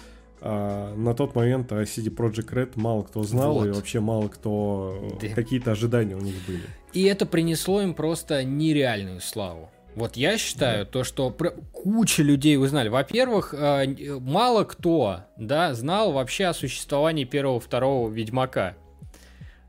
[0.41, 3.67] а, на тот момент о CD Projekt Red мало кто знал, вот.
[3.67, 5.17] и вообще мало кто...
[5.21, 5.29] Да.
[5.29, 6.63] Какие-то ожидания у них были.
[6.93, 9.69] И это принесло им просто нереальную славу.
[9.95, 10.91] Вот я считаю, да.
[10.91, 11.35] то, что
[11.73, 12.87] куча людей узнали.
[12.89, 18.75] Во-первых, э, мало кто, да, знал вообще о существовании первого, второго Ведьмака.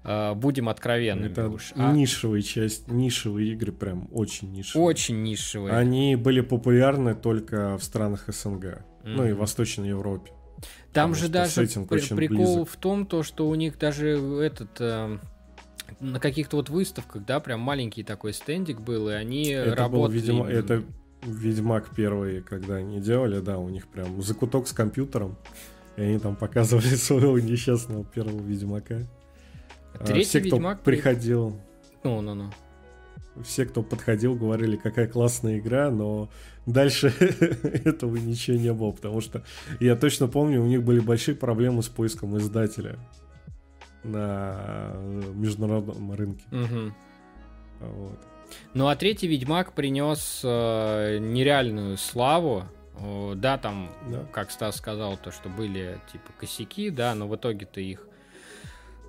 [0.05, 1.73] Э, будем откровенными Это уж.
[1.77, 1.93] А...
[1.93, 4.87] нишевая часть, нишевые игры прям очень нишевые.
[4.87, 5.75] Очень нишевые.
[5.75, 8.83] Они были популярны только в странах СНГ, mm-hmm.
[9.05, 10.33] ну и в Восточной Европе.
[10.93, 12.71] Там же даже при- прикол близок.
[12.71, 15.19] в том, то, что у них даже этот э,
[16.01, 20.19] на каких-то вот выставках, да, прям маленький такой стендик был, и они это работали.
[20.19, 20.83] Был, видимо, это
[21.23, 25.37] Ведьмак первый, когда они делали, да, у них прям закуток с компьютером,
[25.97, 29.07] и они там показывали своего несчастного первого Ведьмака.
[29.95, 31.61] А третий Все, кто Ведьмак приходил...
[32.05, 32.51] Ну, ну, ну.
[33.45, 36.29] Все, кто подходил, говорили, какая классная игра, но
[36.67, 37.09] дальше
[37.85, 39.43] этого ничего не было, потому что
[39.81, 42.99] я точно помню, у них были большие проблемы с поиском издателя
[44.05, 44.93] на
[45.35, 46.45] международном рынке.
[46.51, 46.93] Угу.
[47.81, 48.19] Вот.
[48.75, 52.65] Ну а третий Ведьмак принес э, нереальную славу.
[53.37, 54.25] Да, там, да.
[54.33, 58.07] как Стас сказал, то, что были типа косяки, да, но в итоге-то их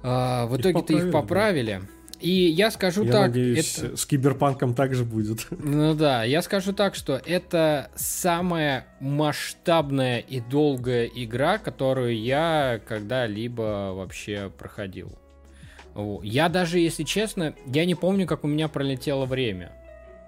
[0.03, 1.79] э, в итоге-то их поправили.
[1.81, 1.87] Да.
[2.23, 3.21] И я скажу я так...
[3.27, 3.97] надеюсь, это...
[3.97, 5.45] с киберпанком также будет.
[5.51, 13.91] Ну да, я скажу так, что это самая масштабная и долгая игра, которую я когда-либо
[13.93, 15.11] вообще проходил.
[16.23, 19.73] Я даже, если честно, я не помню, как у меня пролетело время.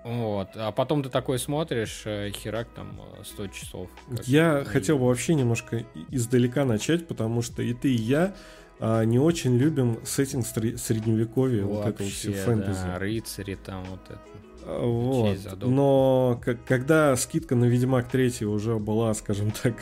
[0.03, 0.49] Вот.
[0.55, 3.89] А потом ты такой смотришь, э, херак там 100 э, часов.
[4.25, 4.65] Я и...
[4.65, 8.35] хотел бы вообще немножко издалека начать, потому что и ты, и я
[8.79, 12.83] а, не очень любим сеттинг средневековья, Вообще, вот это вот все фэнтези.
[12.85, 14.19] Да, рыцари там вот это.
[14.65, 15.37] А, вот.
[15.61, 19.75] Но когда скидка на Ведьмак 3 уже была, скажем так,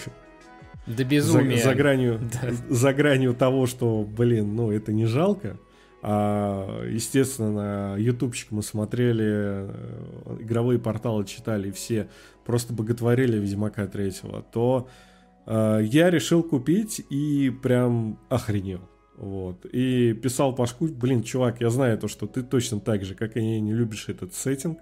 [0.86, 1.58] до безумия.
[1.58, 2.50] За, за, гранью, да.
[2.70, 5.58] за гранью того, что, блин, ну это не жалко.
[6.02, 9.70] А, естественно, на ютубчик мы смотрели,
[10.42, 12.10] игровые порталы читали, и все
[12.46, 14.90] просто боготворили Ведьмака третьего, то
[15.46, 18.82] я решил купить и прям охренел.
[19.16, 19.66] Вот.
[19.72, 23.40] И писал Пашку, блин, чувак, я знаю то, что ты точно так же, как и
[23.40, 24.80] я, не любишь этот сеттинг.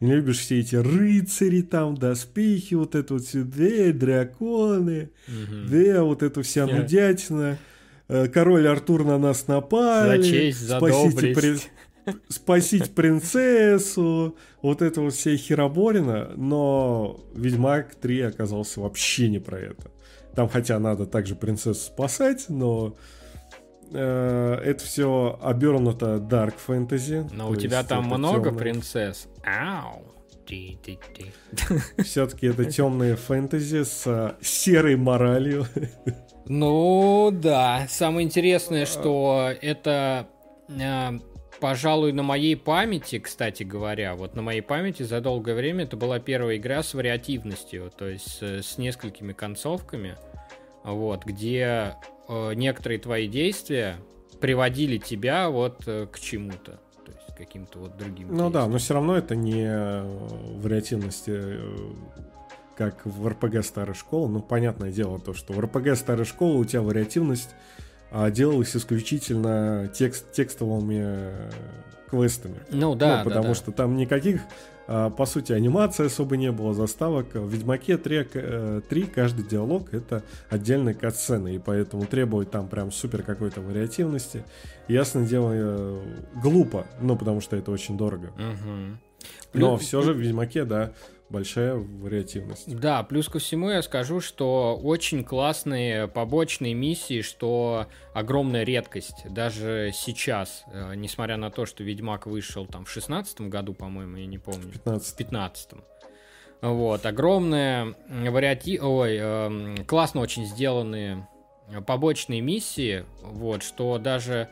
[0.00, 5.70] Не любишь все эти рыцари там, доспехи, вот это вот да, драконы, угу.
[5.70, 7.58] да, вот эту вся нудятина.
[8.08, 10.20] Э, король Артур на нас напали.
[10.20, 11.56] За честь, за спасите, при...
[12.28, 19.90] спасить принцессу, вот это вот вся хероборина, но Ведьмак 3 оказался вообще не про это.
[20.34, 22.94] Там хотя надо также принцессу спасать, но
[23.92, 27.28] э, это все обернуто dark fantasy.
[27.32, 28.58] Но у тебя там много темное.
[28.58, 29.28] принцесс.
[29.44, 30.02] Ау.
[32.04, 35.66] Все-таки это темные фэнтези с э, серой моралью.
[36.46, 40.26] Ну да, самое интересное, что это
[40.68, 41.18] э,
[41.64, 46.18] пожалуй, на моей памяти, кстати говоря, вот на моей памяти за долгое время это была
[46.18, 50.18] первая игра с вариативностью, то есть с, несколькими концовками,
[50.84, 51.94] вот, где
[52.28, 53.96] э, некоторые твои действия
[54.42, 56.72] приводили тебя вот э, к чему-то,
[57.06, 58.28] то есть каким-то вот другим.
[58.28, 58.52] Ну действиям.
[58.52, 59.66] да, но все равно это не
[60.60, 61.66] вариативность э,
[62.76, 64.28] как в РПГ старой школы.
[64.28, 67.54] Ну, понятное дело, то, что в РПГ старой школы у тебя вариативность
[68.16, 71.50] а, делалась исключительно текст, текстовыми э,
[72.08, 72.60] квестами.
[72.70, 73.18] Ну да.
[73.18, 74.40] Ну, потому да, что там никаких,
[74.86, 77.34] а, по сути, анимации особо не было, заставок.
[77.34, 82.92] В Ведьмаке 3, 3 э, каждый диалог это отдельная катсцена, и поэтому требовать там прям
[82.92, 84.44] супер какой-то вариативности,
[84.86, 86.02] ясно дело, э,
[86.40, 88.28] глупо, ну, потому что это очень дорого.
[88.36, 88.96] Угу.
[89.54, 90.92] Но все же в Ведьмаке, да,
[91.34, 92.74] большая вариативность.
[92.78, 99.90] Да, плюс ко всему я скажу, что очень классные побочные миссии, что огромная редкость даже
[99.92, 104.38] сейчас, э, несмотря на то, что Ведьмак вышел там в шестнадцатом году, по-моему, я не
[104.38, 104.72] помню.
[104.84, 105.84] В пятнадцатом.
[106.62, 108.78] Вот, огромные вариати...
[108.80, 111.28] Ой, э, классно очень сделанные
[111.86, 114.48] побочные миссии, вот, что даже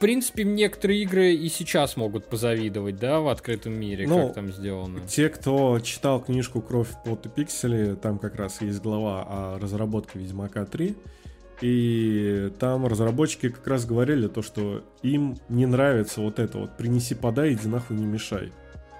[0.00, 5.00] принципе, некоторые игры и сейчас могут позавидовать, да, в открытом мире, ну, как там сделано.
[5.06, 10.18] Те, кто читал книжку «Кровь, пот и пиксели», там как раз есть глава о разработке
[10.18, 10.96] Ведьмака 3,
[11.60, 17.14] и там разработчики как раз говорили то, что им не нравится вот это вот «принеси,
[17.14, 18.52] подай, иди нахуй не мешай».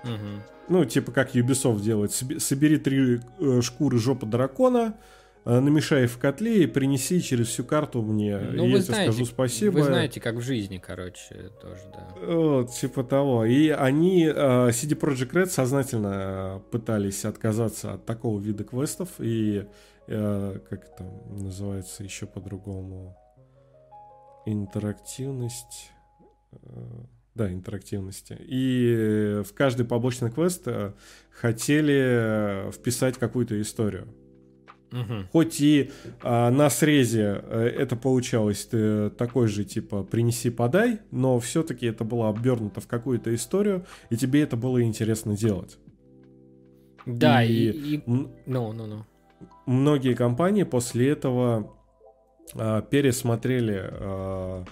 [0.05, 0.43] Угу.
[0.69, 2.13] Ну, типа как Ubisoft делает.
[2.13, 4.95] Собери три э, шкуры жопа дракона,
[5.45, 8.39] намешай в котле и принеси через всю карту мне.
[8.39, 9.79] Ну, и я тебе скажу спасибо.
[9.79, 12.09] Вы знаете, как в жизни, короче, тоже, да.
[12.27, 13.45] Вот, типа того.
[13.45, 14.33] И они, э,
[14.71, 19.09] CD Projekt Red, сознательно пытались отказаться от такого вида квестов.
[19.19, 19.67] И
[20.07, 23.17] э, как это называется еще по-другому?
[24.47, 25.93] Интерактивность.
[27.35, 28.37] Да, интерактивности.
[28.41, 30.67] И в каждый побочный квест
[31.31, 34.09] хотели вписать какую-то историю.
[34.93, 35.29] Угу.
[35.33, 35.91] Хоть и
[36.23, 42.29] а, на срезе э, это получалось ты, такой же типа принеси-подай, но все-таки это было
[42.29, 45.79] обернуто в какую-то историю, и тебе это было интересно делать.
[47.07, 47.71] Да, и...
[47.71, 48.03] и...
[48.07, 49.05] Ну, ну, ну.
[49.67, 51.73] Многие компании после этого
[52.55, 54.65] а, пересмотрели а,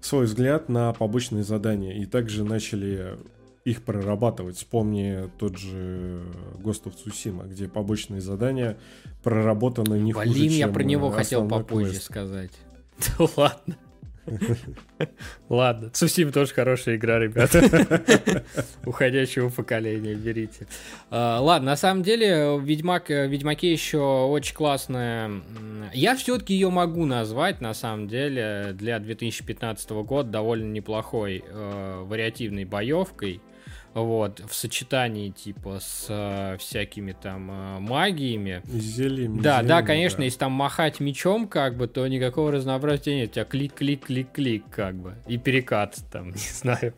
[0.00, 3.16] свой взгляд на побочные задания и также начали
[3.64, 4.56] их прорабатывать.
[4.56, 6.22] Вспомни тот же
[6.58, 8.76] Ghost of Tsushima, где побочные задания
[9.22, 12.04] проработаны не Валим, хуже, я про него хотел попозже квест.
[12.04, 12.52] сказать.
[13.18, 13.76] Да ладно.
[15.48, 18.44] Ладно, Сусим тоже хорошая игра, ребята.
[18.86, 20.66] Уходящего поколения, берите.
[21.10, 25.42] А, ладно, на самом деле, Ведьмак, Ведьмаке еще очень классная.
[25.92, 32.64] Я все-таки ее могу назвать, на самом деле, для 2015 года довольно неплохой э, вариативной
[32.64, 33.40] боевкой
[33.94, 38.62] вот, в сочетании типа с э, всякими там э, магиями.
[38.64, 39.40] Зельями.
[39.40, 40.24] Да, зельями, да, конечно, да.
[40.24, 43.30] если там махать мечом, как бы, то никакого разнообразия нет.
[43.30, 46.94] У тебя клик-клик-клик-клик, как бы, и перекат там, не знаю.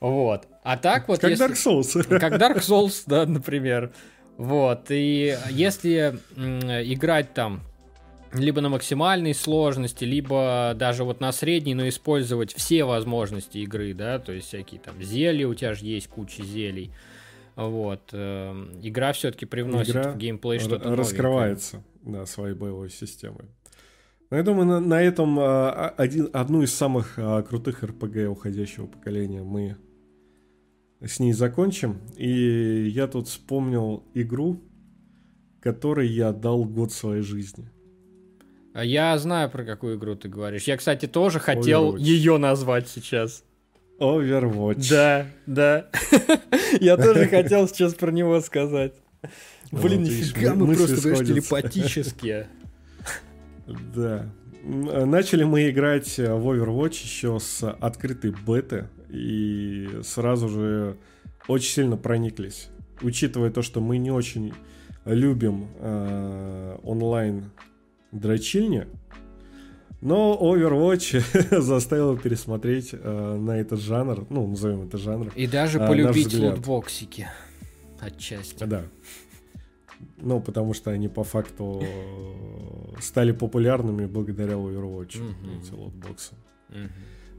[0.00, 0.48] Вот.
[0.62, 1.20] А так вот...
[1.20, 1.46] Как если...
[1.46, 2.18] Dark Souls.
[2.18, 3.92] Как Dark Souls, да, например.
[4.38, 4.86] Вот.
[4.90, 7.62] И если играть там
[8.34, 14.18] либо на максимальной сложности, либо даже вот на средней, но использовать все возможности игры, да,
[14.18, 16.92] то есть всякие там зелья, у тебя же есть куча зелий.
[17.54, 18.08] Вот.
[18.12, 22.20] Э, игра все-таки привносит игра в геймплей что-то раскрывается, новенькое.
[22.20, 23.44] да, своей боевой системой.
[24.30, 28.86] Но я думаю, на, на этом а, один, одну из самых а, крутых РПГ уходящего
[28.86, 29.76] поколения мы
[31.02, 31.98] с ней закончим.
[32.16, 34.62] И я тут вспомнил игру,
[35.60, 37.70] которой я отдал год своей жизни.
[38.74, 40.64] А я знаю, про какую игру ты говоришь.
[40.64, 43.44] Я, кстати, тоже хотел ее назвать сейчас.
[43.98, 44.88] Overwatch.
[44.90, 45.86] Да, да.
[46.80, 48.94] Я тоже хотел сейчас про него сказать.
[49.70, 52.48] Блин, нифига, мы просто, знаешь, телепатические.
[53.94, 54.26] Да.
[54.64, 60.96] Начали мы играть в Overwatch еще с открытой беты и сразу же
[61.46, 62.68] очень сильно прониклись.
[63.00, 64.52] Учитывая то, что мы не очень
[65.04, 67.50] любим э, онлайн
[68.12, 68.88] дрочильня.
[70.00, 75.32] Но Overwatch заставил пересмотреть э, на этот жанр, ну, назовем это жанр.
[75.36, 77.28] И даже э, полюбить лутбоксики.
[78.00, 78.64] Отчасти.
[78.64, 78.82] Да.
[80.18, 81.84] Ну, потому что они по факту
[83.00, 85.60] стали популярными благодаря Overwatch, mm-hmm.
[85.60, 86.34] эти лотбоксы.
[86.70, 86.90] Mm-hmm.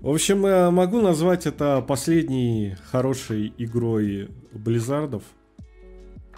[0.03, 5.23] В общем, э, могу назвать это последней хорошей игрой Близзардов.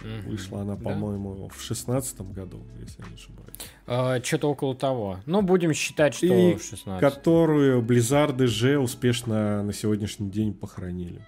[0.00, 0.84] Угу, Вышла она, да?
[0.90, 3.54] по-моему, в шестнадцатом году, если я не ошибаюсь.
[3.86, 5.20] А, Что-то около того.
[5.26, 11.24] Ну, будем считать, что И в 16 которую Близзарды же успешно на сегодняшний день похоронили.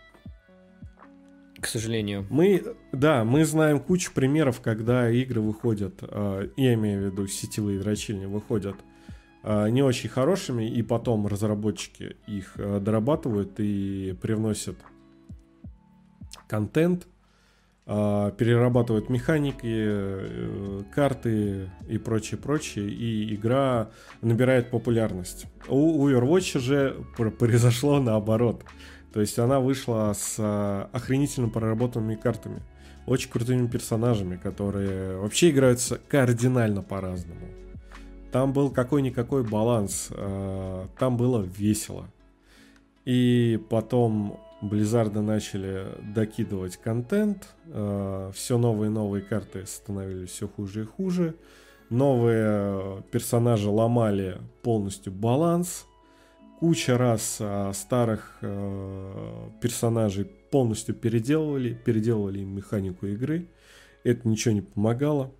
[1.60, 2.24] К сожалению.
[2.30, 2.62] Мы,
[2.92, 8.26] да, мы знаем кучу примеров, когда игры выходят, э, я имею в виду сетевые дрочильни,
[8.26, 8.76] выходят
[9.42, 14.76] э, не очень хорошими, и потом разработчики их э, дорабатывают и привносят
[16.46, 17.08] контент,
[17.88, 23.88] перерабатывают механики, э, карты и прочее, прочее, и игра
[24.20, 25.46] набирает популярность.
[25.68, 26.96] У Overwatch же
[27.38, 28.62] произошло наоборот.
[29.12, 32.60] То есть она вышла с а, охренительно проработанными картами,
[33.06, 37.48] очень крутыми персонажами, которые вообще играются кардинально по-разному.
[38.32, 42.06] Там был какой-никакой баланс, а, там было весело.
[43.06, 50.82] И потом Близзарды начали докидывать контент, а, все новые и новые карты становились все хуже
[50.82, 51.36] и хуже,
[51.90, 55.86] новые персонажи ломали полностью баланс,
[56.58, 58.38] куча раз а, старых
[59.60, 63.46] персонажей полностью переделывали, переделывали им механику игры.
[64.02, 65.30] Это ничего не помогало.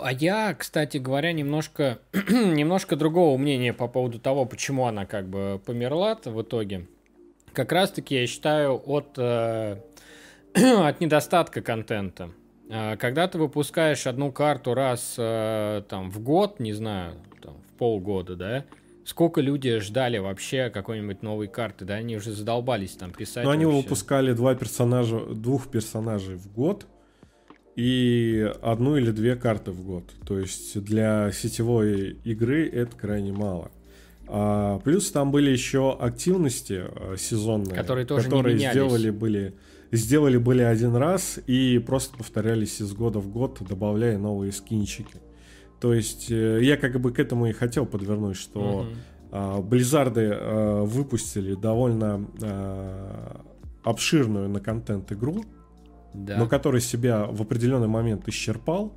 [0.00, 1.98] А я, кстати говоря, немножко,
[2.28, 6.86] немножко другого мнения по поводу того, почему она как бы померла в итоге.
[7.54, 9.78] Как раз-таки я считаю от, э,
[10.54, 12.30] от недостатка контента.
[12.68, 17.78] Э, когда ты выпускаешь одну карту раз э, там в год, не знаю, там, в
[17.78, 18.64] полгода, да,
[19.04, 21.94] Сколько люди ждали вообще какой-нибудь новой карты, да?
[21.96, 23.44] Они уже задолбались там писать.
[23.44, 26.86] Но они выпускали два персонажа, двух персонажей в год
[27.76, 30.04] и одну или две карты в год.
[30.26, 33.70] То есть для сетевой игры это крайне мало.
[34.26, 39.54] А, плюс там были еще активности э, сезонные, которые тоже которые не сделали были
[39.92, 45.16] сделали были один раз и просто повторялись из года в год, добавляя новые скинчики.
[45.80, 48.96] То есть э, я как бы к этому и хотел подвернуть, что mm-hmm.
[49.62, 52.24] Близзарды а, выпустили довольно
[53.82, 55.44] обширную на контент игру,
[56.14, 56.38] да.
[56.38, 58.94] но который себя в определенный момент исчерпал,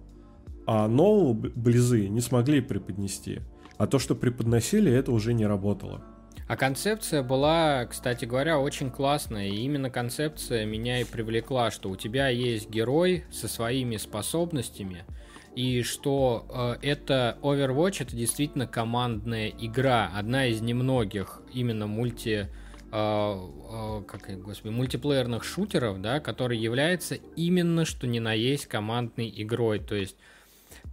[0.67, 3.39] а нового Близы не смогли преподнести.
[3.77, 6.01] А то, что преподносили, это уже не работало.
[6.47, 9.47] А концепция была, кстати говоря, очень классная.
[9.47, 15.03] И именно концепция меня и привлекла, что у тебя есть герой со своими способностями–
[15.57, 22.47] и что э, это Overwatch это действительно командная игра, одна из немногих именно мульти э,
[22.91, 29.79] э, как господи мультиплеерных шутеров, да, который является именно что ни на есть командной игрой,
[29.79, 30.15] то есть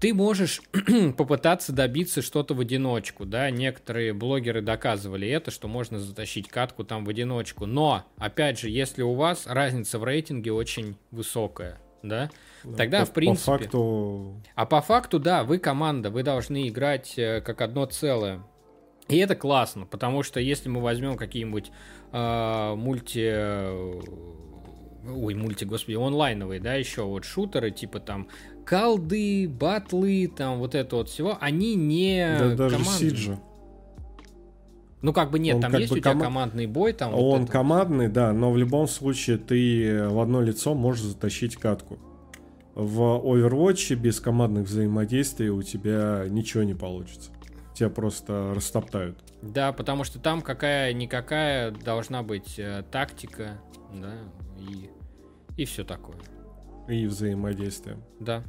[0.04, 0.60] ты можешь
[1.16, 7.06] попытаться добиться что-то в одиночку, да, некоторые блогеры доказывали это, что можно затащить катку там
[7.06, 12.30] в одиночку, но, опять же, если у вас разница в рейтинге очень высокая, да,
[12.76, 13.52] Тогда, по, в принципе...
[13.52, 14.42] По факту...
[14.54, 18.44] А по факту, да, вы команда, вы должны играть э, как одно целое.
[19.08, 21.72] И это классно, потому что если мы возьмем какие-нибудь
[22.12, 23.32] э, мульти...
[25.06, 28.28] Ой, мульти, господи, онлайновые, да, еще вот шутеры, типа там
[28.64, 33.38] колды, батлы, там вот это вот всего, они не Да даже Сиджа.
[35.02, 36.20] Ну, как бы нет, он там есть у тебя ком...
[36.22, 36.94] командный бой.
[36.94, 41.56] Там он вот командный, да, но в любом случае ты в одно лицо можешь затащить
[41.56, 41.98] катку
[42.74, 47.30] в Overwatch без командных взаимодействий у тебя ничего не получится.
[47.74, 49.18] Тебя просто растоптают.
[49.42, 53.60] Да, потому что там какая-никакая должна быть э, тактика,
[53.92, 54.14] да,
[54.58, 54.90] и,
[55.56, 56.16] и все такое.
[56.88, 57.98] И взаимодействие.
[58.20, 58.42] Да.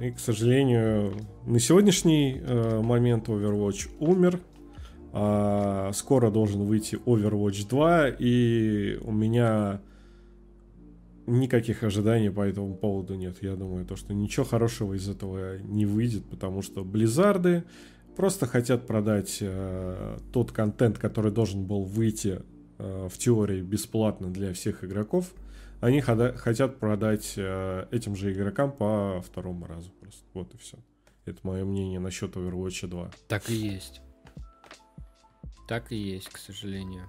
[0.00, 1.14] И, к сожалению,
[1.46, 4.40] на сегодняшний э, момент Overwatch умер.
[5.12, 9.80] А скоро должен выйти Overwatch 2, и у меня
[11.26, 13.36] никаких ожиданий по этому поводу нет.
[13.40, 17.62] Я думаю, то, что ничего хорошего из этого не выйдет, потому что Близзарды
[18.16, 22.42] просто хотят продать э, тот контент, который должен был выйти
[22.78, 25.32] э, в теории бесплатно для всех игроков.
[25.80, 30.24] Они хотят продать э, этим же игрокам по второму разу просто.
[30.32, 30.78] Вот и все.
[31.26, 33.10] Это мое мнение насчет Overwatch 2.
[33.28, 34.00] Так и есть.
[35.68, 37.08] Так и есть, к сожалению.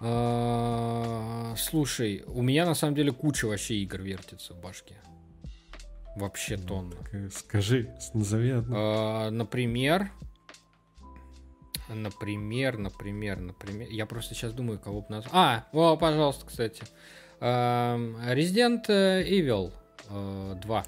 [0.00, 4.96] А, слушай, у меня на самом деле куча вообще игр вертится в башке.
[6.16, 6.96] Вообще ну, тонна.
[7.30, 8.74] Скажи, назови одну.
[8.76, 10.10] А, например,
[11.88, 13.88] например, например, например.
[13.88, 15.32] Я просто сейчас думаю, кого бы назвать.
[15.34, 16.82] А, о, пожалуйста, кстати.
[17.44, 19.70] Resident Evil
[20.08, 20.84] 2.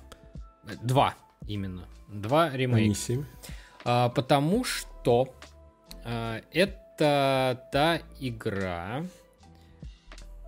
[0.82, 1.14] 2
[1.46, 1.84] именно.
[2.08, 2.84] 2 ремейк.
[2.84, 3.24] А не 7?
[3.84, 5.34] Потому что
[6.04, 9.04] это это та игра,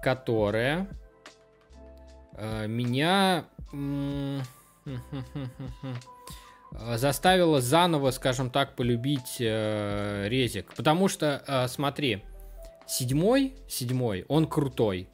[0.03, 0.89] которая
[2.33, 3.45] э, меня
[6.97, 10.73] заставило заново, скажем так, полюбить э, резик.
[10.75, 12.25] Потому что, э, смотри,
[12.87, 15.09] седьмой, седьмой, он крутой.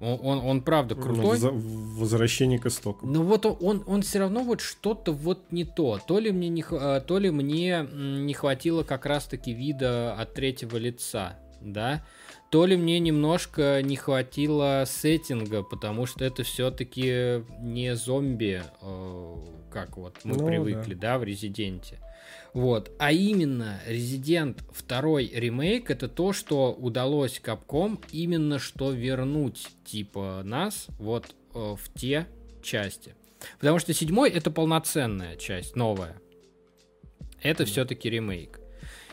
[0.00, 1.38] Он, он, он правда ну, крутой.
[1.40, 3.12] Возвращение к истокам.
[3.12, 5.98] Но вот он, он, он все равно вот что-то вот не то.
[6.06, 11.38] То ли мне не, то ли мне не хватило как раз-таки вида от третьего лица,
[11.60, 12.02] да
[12.50, 19.34] то ли мне немножко не хватило сеттинга, потому что это все-таки не зомби, э,
[19.70, 21.14] как вот мы ну, привыкли, да.
[21.14, 21.98] да, в Резиденте.
[22.52, 22.90] Вот.
[22.98, 30.86] А именно Резидент второй ремейк это то, что удалось Капком именно что вернуть типа нас
[30.98, 32.26] вот э, в те
[32.62, 33.14] части.
[33.58, 36.16] Потому что седьмой это полноценная часть, новая.
[37.42, 37.66] Это mm.
[37.66, 38.60] все-таки ремейк.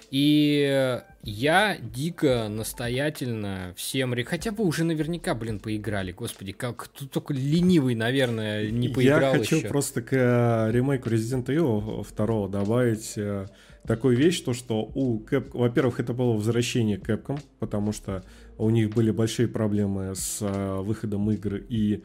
[0.09, 4.13] И я дико настоятельно всем...
[4.26, 6.11] Хотя бы уже наверняка, блин, поиграли.
[6.11, 9.67] Господи, как тут только ленивый, наверное, не поиграл Я хочу еще.
[9.67, 13.47] просто к э, ремейку Resident Evil 2 добавить э,
[13.88, 15.51] такую вещь, то что у Cap...
[15.53, 18.24] Во-первых, это было возвращение Capcom, потому что
[18.57, 22.03] у них были большие проблемы с э, выходом игр и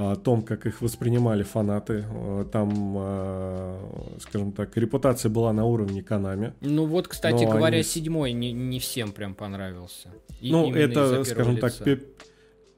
[0.00, 2.04] о том, как их воспринимали фанаты.
[2.08, 6.54] Э, там, э, скажем так, репутация была на уровне Канами.
[6.60, 7.82] Ну вот, кстати говоря, они...
[7.82, 10.08] седьмой не, не всем прям понравился.
[10.40, 11.70] И ну, это, скажем лица.
[11.70, 11.86] так,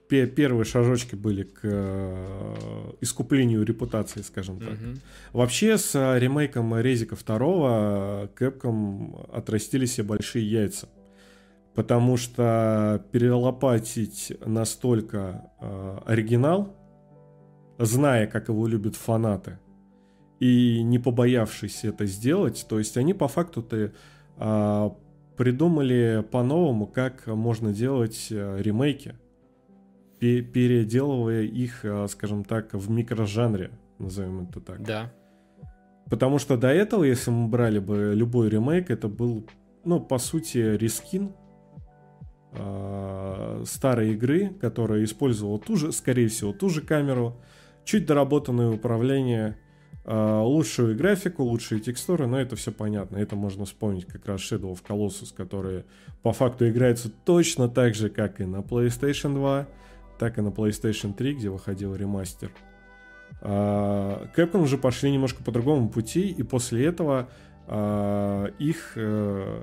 [0.09, 4.73] пе- первые шажочки были к э, искуплению репутации, скажем так.
[4.73, 4.99] Угу.
[5.33, 10.89] Вообще с ремейком Резика 2 Capcom отрастили себе большие яйца.
[11.75, 16.77] Потому что перелопатить настолько э, оригинал
[17.79, 19.59] зная, как его любят фанаты,
[20.41, 23.93] и не побоявшись это сделать, то есть они по факту-то
[24.37, 24.97] а,
[25.37, 29.14] придумали по-новому, как можно делать а, ремейки,
[30.18, 34.83] переделывая их, а, скажем так, в микрожанре, назовем это так.
[34.83, 35.12] Да.
[36.11, 39.47] Потому что до этого, если мы брали бы любой ремейк, это был,
[39.85, 41.33] ну, по сути, рескин
[42.53, 47.41] э, старой игры, которая использовала ту же, скорее всего, ту же камеру,
[47.85, 49.57] чуть доработанное управление,
[50.05, 53.16] а, лучшую графику, лучшие текстуры, но это все понятно.
[53.16, 55.85] Это можно вспомнить как раз Shadow of Colossus, который
[56.22, 59.68] по факту играется точно так же, как и на PlayStation 2,
[60.18, 62.51] так и на PlayStation 3, где выходил ремастер.
[63.41, 67.28] А, Capcom же пошли немножко по другому пути, и после этого
[67.66, 69.61] а, их э,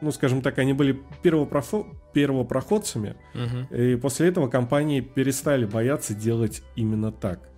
[0.00, 1.86] ну, скажем так, они были первопроход...
[2.12, 3.74] первопроходцами, угу.
[3.74, 7.48] и после этого компании перестали бояться делать именно так.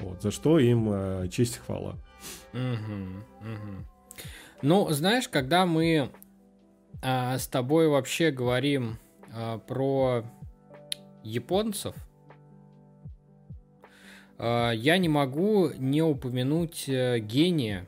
[0.00, 1.96] Вот, за что им э, честь и хвала.
[2.52, 2.60] Угу,
[3.40, 3.84] угу.
[4.62, 6.10] Ну, знаешь, когда мы
[7.02, 8.98] э, с тобой вообще говорим
[9.32, 10.24] э, про
[11.22, 11.94] японцев,
[14.38, 17.86] э, я не могу не упомянуть э, гения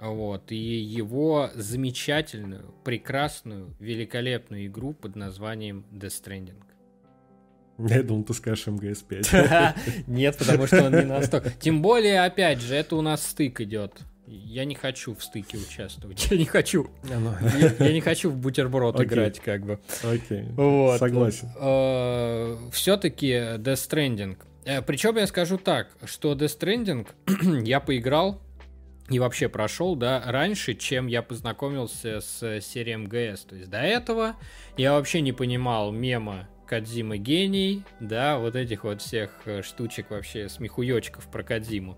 [0.00, 6.62] вот, и его замечательную, прекрасную, великолепную игру под названием Death Stranding.
[7.78, 9.74] Я думал, ты скажешь МГС-5.
[10.06, 11.50] Нет, потому что он не настолько.
[11.50, 13.92] Тем более, опять же, это у нас стык идет.
[14.26, 16.30] Я не хочу в стыке участвовать.
[16.30, 16.90] Я не хочу.
[17.04, 17.32] Ну.
[17.78, 19.78] Я, не хочу в бутерброд играть, как бы.
[20.02, 20.42] Окей.
[20.50, 20.98] Вот.
[20.98, 21.48] Согласен.
[21.58, 24.36] Э, Все-таки Death Stranding.
[24.66, 27.06] Э, Причем я скажу так, что Death Stranding
[27.64, 28.42] я поиграл
[29.08, 33.44] и вообще прошел, да, раньше, чем я познакомился с серией МГС.
[33.44, 34.36] То есть до этого
[34.76, 40.50] я вообще не понимал мема Кадзима гений, да, вот этих вот всех э, штучек вообще
[40.50, 41.96] смехуёчков про Кадзиму.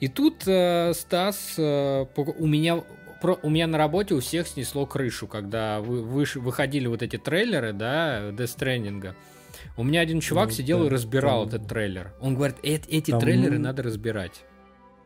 [0.00, 2.82] И тут э, Стас, э, у меня
[3.22, 7.16] про, у меня на работе у всех снесло крышу, когда вы, вы, выходили вот эти
[7.16, 9.14] трейлеры, да, Stranding.
[9.78, 12.12] У меня один чувак ну, сидел да, и разбирал там, этот трейлер.
[12.20, 14.44] Он говорит, э эти там, трейлеры надо разбирать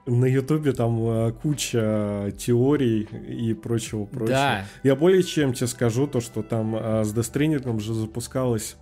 [0.06, 4.28] на Ютубе там э, куча теорий и прочего прочего.
[4.28, 4.64] Да.
[4.82, 8.76] Я более чем тебе скажу то, что там э, с Stranding же запускалась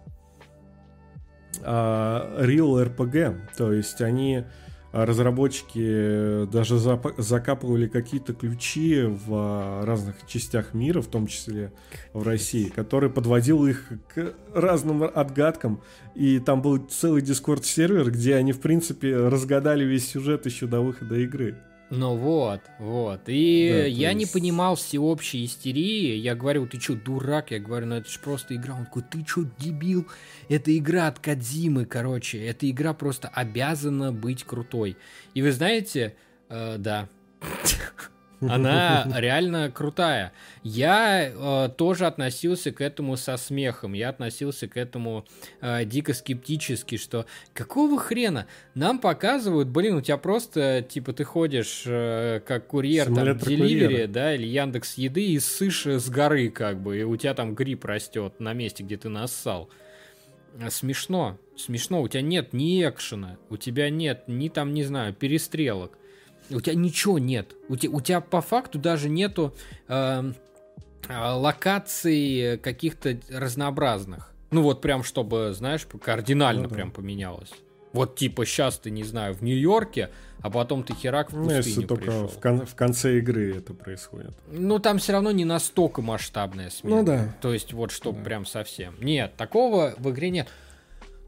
[1.61, 4.45] э, Real RPG, то есть они
[4.93, 6.79] разработчики даже
[7.19, 11.73] закапывали какие-то ключи в разных частях мира, в том числе
[12.13, 15.81] в России, который подводил их к разным отгадкам.
[16.15, 21.17] И там был целый дискорд-сервер, где они, в принципе, разгадали весь сюжет еще до выхода
[21.17, 21.57] игры.
[21.91, 23.23] Ну вот, вот.
[23.27, 24.19] И да, я есть...
[24.19, 26.15] не понимал всеобщей истерии.
[26.15, 27.51] Я говорю, ты что, дурак?
[27.51, 28.77] Я говорю, ну это же просто игра.
[28.77, 30.07] Он такой, ты что, дебил?
[30.49, 32.45] Это игра от Кадзимы, короче.
[32.47, 34.97] Эта игра просто обязана быть крутой.
[35.35, 36.15] И вы знаете,
[36.49, 37.09] э, да.
[38.41, 40.33] Она реально крутая.
[40.63, 43.93] Я э, тоже относился к этому со смехом.
[43.93, 45.27] Я относился к этому
[45.61, 48.47] э, дико скептически, что какого хрена?
[48.75, 54.35] Нам показывают, блин, у тебя просто, типа, ты ходишь э, как курьер там Деливери, да,
[54.35, 58.41] или Яндекс Еды и сышь с горы, как бы, и у тебя там гриб растет
[58.41, 59.69] на месте, где ты нассал.
[60.69, 62.03] Смешно, смешно.
[62.03, 66.00] У тебя нет ни экшена, у тебя нет ни там, не знаю, перестрелок
[66.51, 67.55] у тебя ничего нет.
[67.69, 69.55] У тебя, у тебя по факту даже нету
[69.89, 70.33] э,
[71.09, 74.33] локаций каких-то разнообразных.
[74.51, 76.75] Ну вот прям, чтобы, знаешь, кардинально ну, да.
[76.75, 77.53] прям поменялось.
[77.93, 80.11] Вот типа сейчас ты, не знаю, в Нью-Йорке,
[80.43, 82.29] а потом ты херак в пустыню ну, если только пришел.
[82.29, 84.33] В, кон- в конце игры это происходит.
[84.49, 86.97] Ну там все равно не настолько масштабная смена.
[86.97, 87.35] Ну да.
[87.41, 88.25] То есть вот чтобы да.
[88.25, 88.95] прям совсем.
[89.01, 90.49] Нет, такого в игре нет.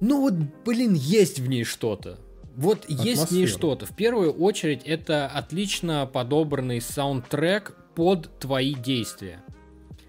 [0.00, 2.18] Ну вот, блин, есть в ней что-то.
[2.56, 3.86] Вот есть в ней что-то.
[3.86, 9.42] В первую очередь, это отлично подобранный саундтрек под твои действия.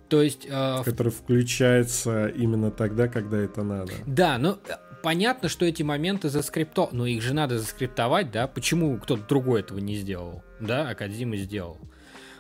[0.10, 0.46] То есть...
[0.50, 3.94] Э, Который включается именно тогда, когда это надо.
[4.06, 6.90] Да, э, понятно, что эти моменты заскрипто...
[6.92, 8.48] Но их же надо заскриптовать, да?
[8.48, 10.44] Почему кто-то другой этого не сделал?
[10.60, 11.78] Да, а Кадзима сделал.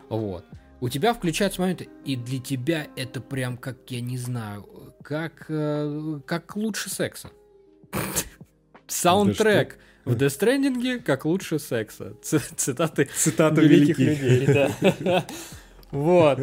[0.09, 0.45] Вот.
[0.81, 4.67] У тебя включаются моменты, и для тебя это прям как, я не знаю,
[5.01, 7.29] как, э, как лучше секса.
[8.87, 12.13] Саундтрек в Death Stranding как лучше секса.
[12.21, 14.47] Цитаты, Цитаты великих, великих людей.
[14.99, 15.25] Да.
[15.91, 16.39] Вот.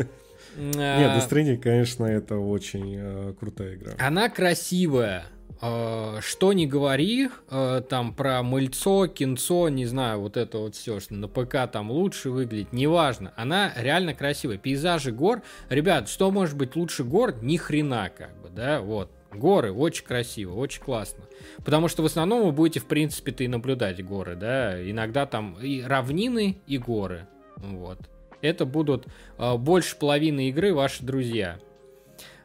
[0.57, 3.93] Нет, Death Stranding, конечно, это очень э, крутая игра.
[3.99, 5.27] Она красивая.
[5.63, 11.01] Э, что не говори, э, там про мыльцо, кинцо, не знаю, вот это вот все,
[11.01, 13.33] что на ПК там лучше выглядит, неважно.
[13.37, 14.57] Она реально красивая.
[14.57, 15.43] Пейзажи гор.
[15.69, 17.35] Ребят, что может быть лучше гор?
[17.43, 19.11] Ни хрена, как бы, да, вот.
[19.33, 21.25] Горы очень красиво, очень классно.
[21.65, 24.91] Потому что в основном вы будете, в принципе-то, и наблюдать горы, да.
[24.91, 27.27] Иногда там и равнины, и горы.
[27.57, 27.99] Вот.
[28.41, 29.07] Это будут
[29.39, 31.59] э, больше половины игры ваши друзья.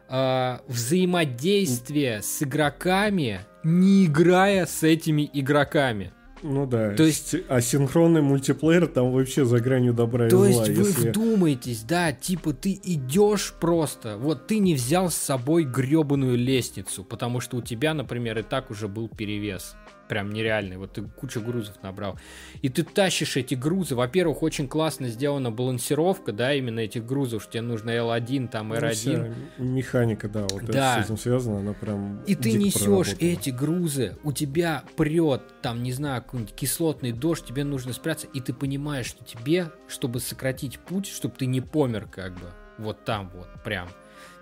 [0.10, 6.14] Э, взаимодействие с игроками, не играя с этими игроками.
[6.48, 6.94] Ну да.
[6.94, 10.64] То есть асинхронный мультиплеер там вообще за гранью добра и То зла.
[10.64, 11.10] То есть вы если...
[11.10, 17.40] вдумаетесь, да, типа ты идешь просто, вот ты не взял с собой гребаную лестницу, потому
[17.40, 19.76] что у тебя, например, и так уже был перевес
[20.08, 20.78] прям нереальный.
[20.78, 22.18] Вот ты кучу грузов набрал.
[22.62, 23.96] И ты тащишь эти грузы.
[23.96, 27.44] Во-первых, очень классно сделана балансировка, да, именно этих грузов.
[27.44, 29.36] Что тебе нужно L1, там R1.
[29.58, 31.02] Ну, механика, да, вот да.
[31.02, 35.92] с этим связана, она прям И ты несешь эти грузы, у тебя прет, там, не
[35.92, 41.08] знаю, какой-нибудь кислотный дождь, тебе нужно спрятаться, и ты понимаешь, что тебе, чтобы сократить путь,
[41.08, 43.88] чтобы ты не помер, как бы, вот там вот, прям,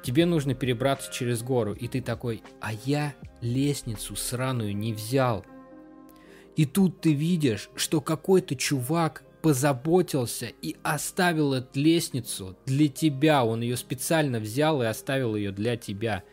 [0.03, 5.45] тебе нужно перебраться через гору, и ты такой, а я лестницу сраную не взял,
[6.56, 13.43] и тут ты видишь, что какой-то чувак позаботился и оставил эту лестницу для тебя.
[13.43, 16.24] Он ее специально взял и оставил ее для тебя.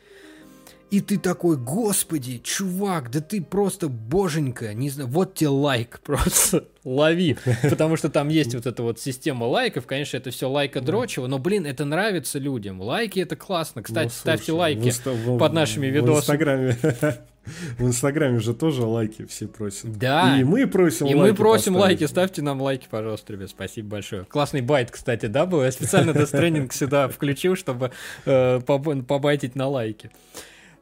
[0.91, 6.67] И ты такой, господи, чувак, да ты просто боженька, не знаю, вот тебе лайк, просто
[6.85, 7.37] лови.
[7.63, 11.39] Потому что там есть вот эта вот система лайков, конечно, это все лайка дрочево, но,
[11.39, 12.81] блин, это нравится людям.
[12.81, 13.83] Лайки это классно.
[13.83, 14.93] Кстати, ну, ставьте лайки
[15.39, 16.15] под нашими видосами.
[16.15, 16.77] В Инстаграме.
[17.79, 19.97] В Инстаграме же тоже лайки все просят.
[19.97, 20.39] Да.
[20.39, 22.01] И мы просим И лайки мы просим поставить.
[22.01, 22.05] лайки.
[22.11, 23.51] Ставьте нам лайки, пожалуйста, ребят.
[23.51, 24.25] Спасибо большое.
[24.25, 25.63] Классный байт, кстати, да, был?
[25.63, 27.93] Я специально Stranding сюда включил, чтобы
[28.25, 30.11] э, побайтить на лайки.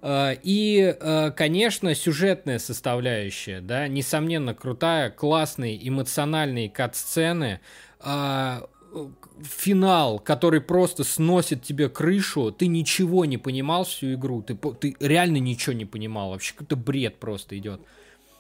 [0.03, 7.61] Э, и, э, конечно, сюжетная составляющая, да, несомненно, крутая, классные эмоциональные кат-сцены,
[8.05, 8.61] э,
[9.43, 15.39] финал, который просто сносит тебе крышу, ты ничего не понимал всю игру, ты, ты реально
[15.39, 17.80] ничего не понимал, вообще какой-то бред просто идет.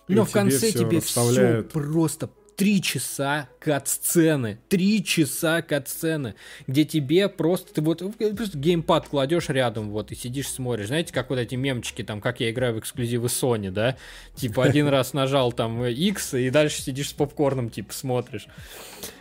[0.08, 6.34] Но и в конце тебе все просто три часа кат-сцены, три часа кат-сцены,
[6.66, 8.02] где тебе просто, ты вот
[8.36, 10.88] просто геймпад кладешь рядом, вот, и сидишь, смотришь.
[10.88, 13.96] Знаете, как вот эти мемчики, там, как я играю в эксклюзивы Sony, да?
[14.34, 18.48] Типа, один раз нажал там X, и дальше сидишь с попкорном, типа, смотришь.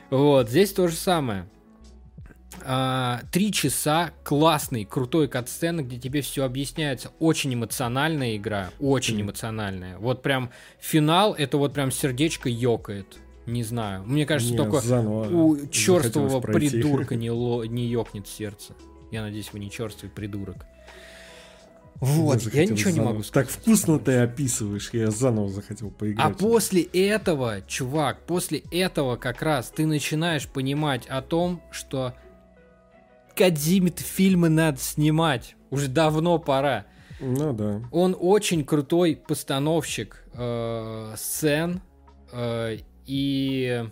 [0.09, 1.47] Вот, здесь то же самое.
[2.64, 7.12] А, три часа классный, крутой катсцены, где тебе все объясняется.
[7.20, 9.97] Очень эмоциональная игра, очень эмоциональная.
[9.97, 13.18] Вот прям финал, это вот прям сердечко ёкает.
[13.45, 14.03] Не знаю.
[14.05, 14.82] Мне кажется, не, только
[15.32, 18.74] у черствого придурка не, ло, не ёкнет сердце.
[19.10, 20.66] Я надеюсь, вы не черствый придурок.
[21.99, 23.08] Вот, я, я ничего заново.
[23.08, 23.49] не могу сказать.
[23.49, 26.26] Так вкусно ты описываешь, я заново захотел поиграть.
[26.26, 32.14] А после этого, чувак, после этого как раз ты начинаешь понимать о том, что
[33.38, 35.55] Кадзиме фильмы надо снимать.
[35.69, 36.85] Уже давно пора.
[37.19, 37.81] Ну да.
[37.91, 41.81] Он очень крутой постановщик э, сцен
[42.31, 43.85] э, и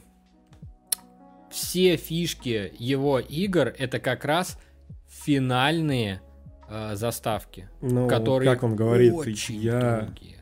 [1.50, 4.60] все фишки его игр это как раз
[5.08, 6.22] финальные
[6.70, 10.02] э, заставки, ну, которые как он говорит, очень я...
[10.02, 10.36] долгие.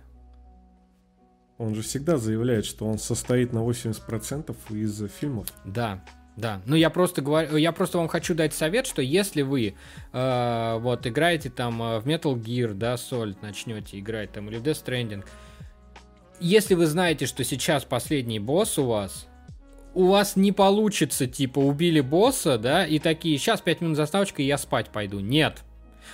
[1.57, 5.47] Он же всегда заявляет, что он состоит на 80% из фильмов.
[5.63, 6.03] Да,
[6.35, 6.61] да.
[6.65, 9.75] Ну я просто говорю, я просто вам хочу дать совет, что если вы
[10.11, 14.63] э, вот играете там э, в Metal Gear, да, Solid начнете играть там или в
[14.63, 15.23] Death Stranding,
[16.39, 19.27] если вы знаете, что сейчас последний босс у вас,
[19.93, 24.45] у вас не получится, типа, убили босса, да, и такие, сейчас 5 минут заставочка, и
[24.45, 25.19] я спать пойду.
[25.19, 25.63] Нет.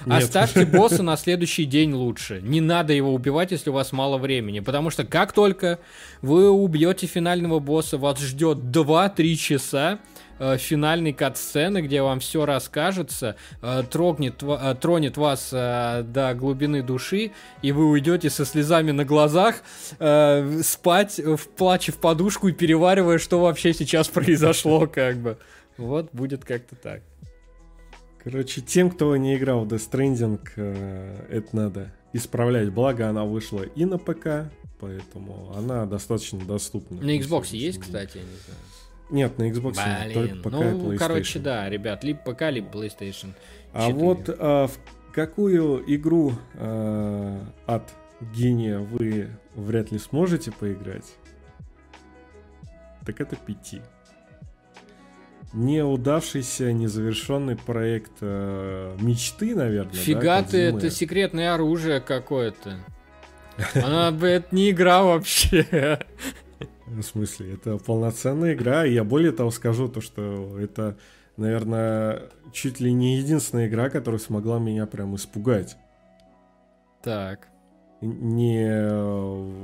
[0.06, 0.24] Нет.
[0.24, 2.42] Оставьте босса на следующий день лучше.
[2.42, 4.60] Не надо его убивать, если у вас мало времени.
[4.60, 5.80] Потому что как только
[6.22, 10.00] вы убьете финального босса, вас ждет 2-3 часа
[10.40, 16.82] э, финальной кат-сцены, где вам все расскажется, э, трогнет, э, тронет вас э, до глубины
[16.82, 17.32] души,
[17.62, 19.58] и вы уйдете со слезами на глазах
[20.00, 25.38] э, спать, в плаче в подушку и переваривая, что вообще сейчас произошло, как бы.
[25.78, 27.02] Вот будет как-то так.
[28.24, 32.70] Короче, тем, кто не играл в Death Stranding, э, это надо исправлять.
[32.70, 37.02] Благо, она вышла и на ПК, поэтому она достаточно доступна.
[37.02, 38.60] На Xbox есть, кстати, я не знаю.
[39.10, 40.98] Нет, на Xbox Блин, только ПК ну, и PlayStation.
[40.98, 43.34] короче, да, ребят, либо ПК, либо PlayStation 4.
[43.74, 44.78] А вот а, в
[45.14, 47.84] какую игру а, от
[48.34, 51.06] гения вы вряд ли сможете поиграть,
[53.06, 53.82] так это пяти
[55.54, 59.94] неудавшийся, незавершенный проект э, мечты, наверное.
[59.94, 62.78] Фига да, ты, это секретное оружие какое-то.
[63.74, 66.00] Она, это не игра вообще.
[66.86, 70.98] В смысле, это полноценная игра, и я более того скажу, то, что это,
[71.38, 75.78] наверное, чуть ли не единственная игра, которая смогла меня прям испугать.
[77.04, 77.48] Так.
[78.02, 79.64] Не э,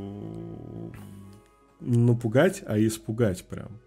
[1.79, 3.79] напугать, а испугать прям.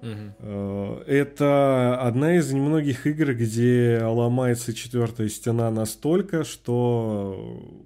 [0.00, 1.02] Угу.
[1.06, 7.84] Это одна из немногих игр, где ломается четвертая стена настолько, что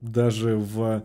[0.00, 1.04] даже в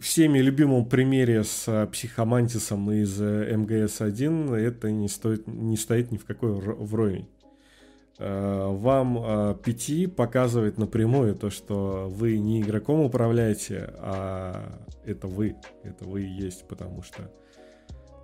[0.00, 6.52] всеми любимом примере с психомантисом из МГС-1 это не, стоит, не стоит ни в какой
[6.52, 7.28] вровень.
[8.18, 15.56] Э, вам пяти показывает напрямую то, что вы не игроком управляете, а это вы.
[15.84, 17.30] Это вы и есть, потому что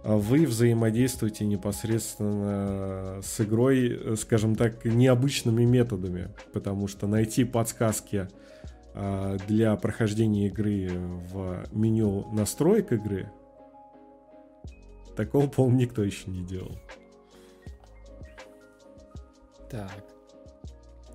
[0.04, 8.28] вы взаимодействуете непосредственно с игрой, скажем так, необычными методами, потому что найти подсказки
[8.94, 13.30] а, для прохождения игры в меню настроек игры
[15.16, 16.76] такого, по-моему, никто еще не делал.
[19.70, 20.04] Так.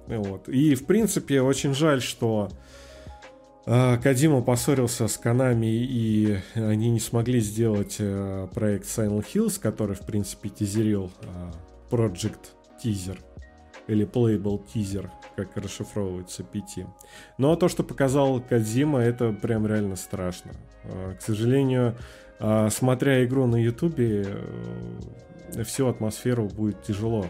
[0.07, 0.49] Вот.
[0.49, 2.68] И, в принципе, очень жаль, что а,
[3.69, 9.99] Кадима поссорился с Канами, и они не смогли сделать э, проект Silent Hills, который, в
[9.99, 11.51] принципе, тизерил а,
[11.91, 12.39] Project
[12.83, 13.19] Teaser
[13.85, 16.87] или Playable Teaser, как расшифровывается PT.
[17.37, 20.53] Но то, что показал Кадзима, это прям реально страшно.
[20.85, 21.95] А, к сожалению,
[22.71, 24.25] смотря игру на Ютубе,
[25.53, 27.27] э, всю атмосферу будет тяжело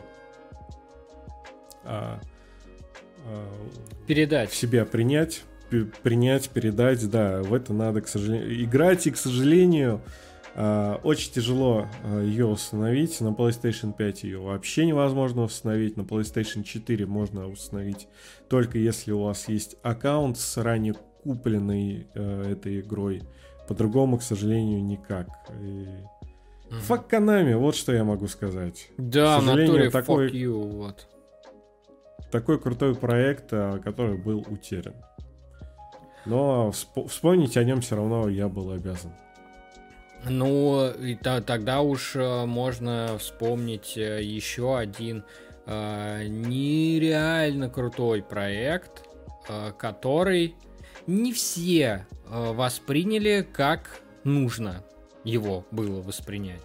[4.07, 5.43] передать в себя принять
[6.03, 10.01] принять, передать, да, в это надо, к сожалению, играть, и, к сожалению,
[10.55, 13.21] а, очень тяжело а, ее установить.
[13.21, 15.95] На PlayStation 5 ее вообще невозможно установить.
[15.95, 18.07] На PlayStation 4 можно установить
[18.49, 23.23] только если у вас есть аккаунт с ранее купленной э, этой игрой.
[23.67, 25.27] По-другому, к сожалению, никак.
[25.61, 25.63] И...
[25.63, 26.79] Mm-hmm.
[26.81, 28.89] Фак Konami, вот что я могу сказать.
[28.97, 31.07] Да, к натуре такой, you, вот.
[32.31, 34.95] Такой крутой проект, который был утерян.
[36.29, 39.11] Но вспомнить о нем все равно я был обязан.
[40.27, 45.23] Ну, и то, тогда уж э, можно вспомнить э, еще один
[45.65, 49.07] э, нереально крутой проект,
[49.47, 50.55] э, который
[51.07, 54.83] не все э, восприняли как нужно
[55.23, 56.61] его было воспринять.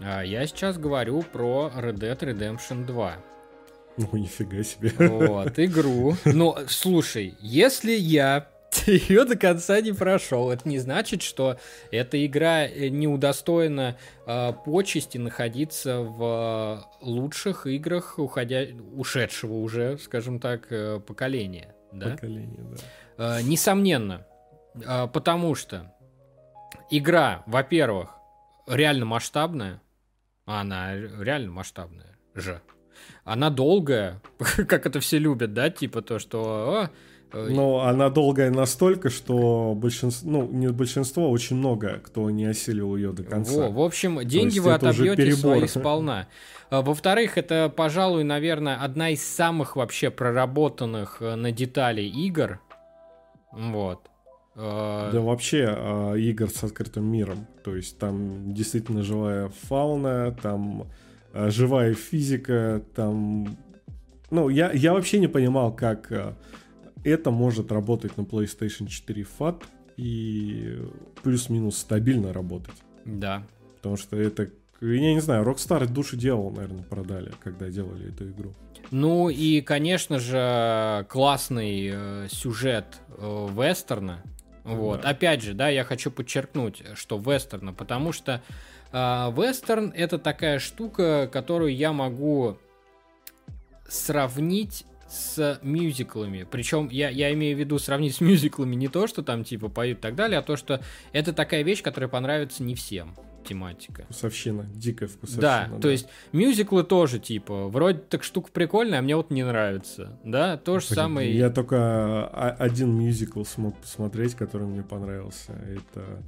[0.00, 3.16] А я сейчас говорю про Red Dead Redemption 2.
[3.98, 4.90] Ну, нифига себе.
[4.98, 6.16] Вот, игру.
[6.24, 8.48] Но, слушай, если я
[8.86, 10.50] ее до конца не прошел.
[10.50, 11.58] Это не значит, что
[11.90, 18.66] эта игра э, не удостоена э, почести находиться в лучших играх уходя...
[18.94, 21.74] ушедшего уже, скажем так, э, поколения.
[21.92, 22.10] Да?
[22.10, 22.64] Поколение,
[23.16, 23.38] да.
[23.38, 24.26] Э, несомненно.
[24.74, 25.92] Э, потому что
[26.90, 28.10] игра, во-первых,
[28.66, 29.80] реально масштабная.
[30.44, 32.60] Она реально масштабная же.
[33.24, 36.88] Она долгая, как это все любят, да, типа то, что Э,
[37.32, 42.96] Но она долгая настолько, что большинство, ну, не большинство, а очень много, кто не осилил
[42.96, 43.68] ее до конца.
[43.68, 46.28] Во, в общем, деньги вы отобьете свои сполна.
[46.70, 52.60] А, во-вторых, это, пожалуй, наверное, одна из самых вообще проработанных э, на детали игр.
[53.52, 54.08] Вот.
[54.54, 57.46] Да вообще а, игр с открытым миром.
[57.62, 60.86] То есть там действительно живая фауна, там
[61.34, 63.58] живая физика, там...
[64.30, 66.10] Ну, я, я вообще не понимал, как
[67.10, 69.62] это может работать на PlayStation 4 FAT
[69.96, 70.78] и
[71.22, 72.74] плюс-минус стабильно работать.
[73.04, 73.42] Да.
[73.76, 74.50] Потому что это,
[74.80, 78.52] я не знаю, Rockstar души делал, наверное, продали, когда делали эту игру.
[78.90, 84.22] Ну и, конечно же, классный э, сюжет э, вестерна.
[84.64, 85.02] Вот.
[85.02, 85.10] Да.
[85.10, 88.42] Опять же, да, я хочу подчеркнуть, что вестерна, потому что
[88.92, 92.58] э, вестерн это такая штука, которую я могу
[93.88, 96.46] сравнить с мюзиклами.
[96.50, 99.98] Причем я, я имею в виду сравнить с мюзиклами не то, что там типа поют
[99.98, 100.80] и так далее, а то, что
[101.12, 103.14] это такая вещь, которая понравится не всем
[103.46, 104.02] тематика.
[104.04, 105.40] Вкусовщина, дикая вкусовщина.
[105.40, 109.44] Да, да, то есть мюзиклы тоже, типа, вроде так штука прикольная, а мне вот не
[109.44, 111.32] нравится, да, то же самое...
[111.32, 116.22] Я только один мюзикл смог посмотреть, который мне понравился, это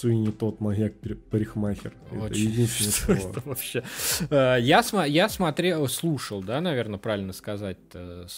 [0.00, 0.94] Суини тот маньяк
[1.30, 1.92] парикмахер.
[2.10, 3.30] Это единственное что слово.
[3.30, 3.84] это вообще?
[4.30, 7.76] Э, я, см я смотрел, слушал, да, наверное, правильно сказать.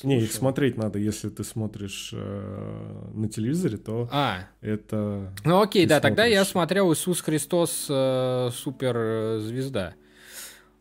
[0.02, 4.48] Не, их смотреть надо, если ты смотришь э, на телевизоре, то а.
[4.60, 5.32] это.
[5.44, 6.10] Ну окей, да, смотришь.
[6.10, 9.94] тогда я смотрел Иисус Христос э, суперзвезда.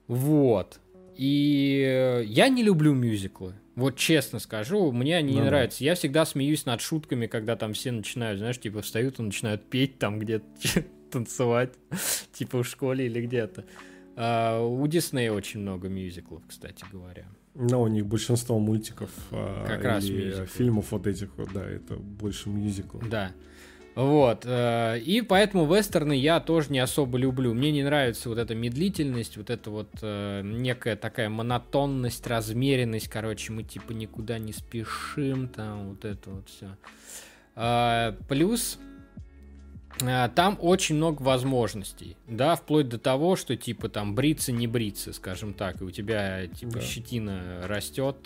[0.07, 0.79] Вот.
[1.15, 3.53] И я не люблю мюзиклы.
[3.81, 5.83] Вот честно скажу, мне они ну, не нравятся.
[5.83, 9.97] Я всегда смеюсь над шутками, когда там все начинают, знаешь, типа встают и начинают петь
[9.97, 10.45] там где-то,
[11.11, 11.73] танцевать,
[12.31, 13.65] типа в школе или где-то.
[14.15, 17.25] А, у Диснея очень много мюзиклов, кстати говоря.
[17.55, 22.49] Ну, у них большинство мультиков а, как раз фильмов вот этих вот, да, это больше
[22.49, 22.99] мюзикл.
[23.09, 23.31] Да.
[23.95, 24.45] Вот.
[24.45, 27.53] Э, и поэтому вестерны я тоже не особо люблю.
[27.53, 33.09] Мне не нравится вот эта медлительность, вот эта вот э, некая такая монотонность, размеренность.
[33.09, 36.77] Короче, мы типа никуда не спешим, там вот это вот все.
[37.55, 38.79] Э, плюс
[39.99, 45.53] там очень много возможностей, да, вплоть до того, что типа там бриться не бриться, скажем
[45.53, 46.81] так, и у тебя типа да.
[46.81, 48.17] щетина растет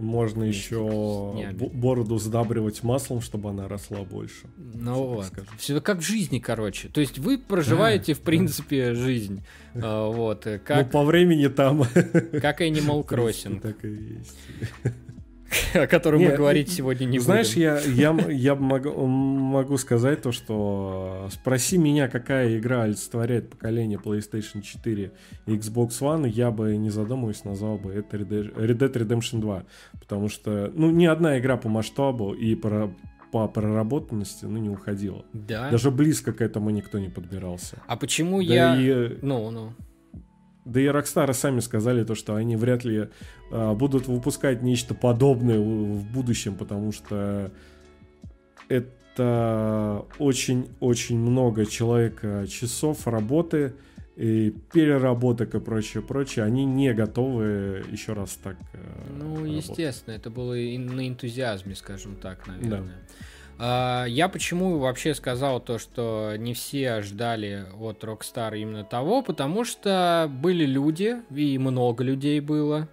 [0.00, 4.46] можно еще бороду сдабривать маслом, чтобы она росла больше.
[4.56, 5.32] Ну вот.
[5.58, 6.88] Все как в жизни, короче.
[6.88, 9.42] То есть вы проживаете, в принципе, жизнь.
[9.74, 10.46] А, вот.
[10.46, 10.86] Э, как...
[10.86, 11.84] Ну, по времени там.
[12.40, 13.60] Как Animal Crossing.
[13.60, 14.36] Так и есть.
[15.74, 17.78] О котором Нет, мы говорить сегодня не знаешь, будем.
[17.78, 23.98] Знаешь, я, я, я могу, могу сказать то, что спроси меня, какая игра олицетворяет поколение
[23.98, 25.12] PlayStation 4
[25.46, 29.64] и Xbox One, я бы, не задумываясь, назвал бы это Red Dead Redemption 2.
[29.98, 32.92] Потому что, ну, ни одна игра по масштабу и по,
[33.32, 35.24] по проработанности, ну, не уходила.
[35.32, 35.70] Да.
[35.70, 37.82] Даже близко к этому никто не подбирался.
[37.86, 38.76] А почему да я...
[38.76, 39.18] И...
[39.22, 39.72] Ну, ну.
[40.64, 43.08] Да и Rockstar сами сказали то, что они вряд ли
[43.50, 47.50] а, будут выпускать нечто подобное в будущем, потому что
[48.68, 53.74] это очень-очень много человека часов работы
[54.16, 56.44] и переработок и прочее, прочее.
[56.44, 58.56] Они не готовы еще раз так.
[58.74, 58.78] Э,
[59.18, 59.56] ну, работать.
[59.56, 62.80] естественно, это было и на энтузиазме, скажем так, наверное.
[62.82, 63.14] Да.
[63.62, 69.64] А, я почему вообще сказал то, что не все ждали от Rockstar именно того, потому
[69.66, 72.88] что были люди, и много людей было,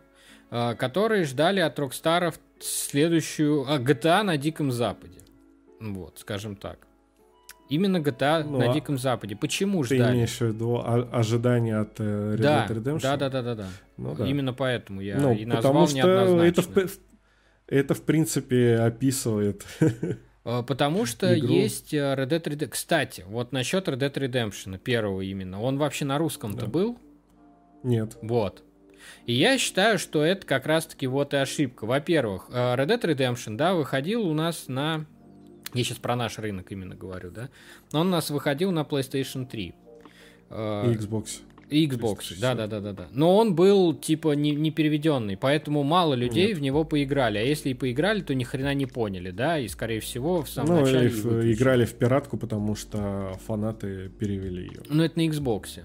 [0.51, 5.22] а, которые ждали от Rockstar следующую а, GTA на Диком Западе.
[5.80, 6.80] Вот, скажем так.
[7.70, 9.38] Именно GTA ну, на Диком Западе.
[9.38, 10.11] Почему ты ждали?
[10.11, 13.01] Ты имеешь в виду ожидания от э, Red да, Dead Redemption?
[13.01, 13.68] Да, да, да, да, да.
[13.95, 14.28] Ну, да.
[14.28, 16.99] Именно поэтому я ну, и назвал потому что это в,
[17.68, 19.65] это в принципе описывает
[20.63, 21.53] потому что Игру.
[21.53, 22.67] есть э, Red Dead Redemption.
[22.69, 25.61] Кстати, вот насчет Red Dead Redemption, первого именно.
[25.61, 26.67] Он вообще на русском-то да.
[26.67, 26.97] был?
[27.83, 28.17] Нет.
[28.21, 28.63] Вот.
[29.25, 31.85] И я считаю, что это как раз-таки вот и ошибка.
[31.85, 35.05] Во-первых, э, Red Dead Redemption, да, выходил у нас на...
[35.73, 37.49] Я сейчас про наш рынок именно говорю, да.
[37.91, 39.65] Он у нас выходил на PlayStation 3.
[39.67, 41.41] И Xbox.
[41.70, 43.07] Xbox, да, да, да, да, да.
[43.11, 46.57] Но он был типа не, не переведенный, поэтому мало людей Нет.
[46.57, 47.38] в него поиграли.
[47.38, 50.76] А если и поиграли, то ни хрена не поняли, да, и скорее всего в самом
[50.76, 51.09] ну, начале.
[51.09, 54.82] В, играли в пиратку, потому что фанаты перевели ее.
[54.89, 55.82] Ну, это на Xbox.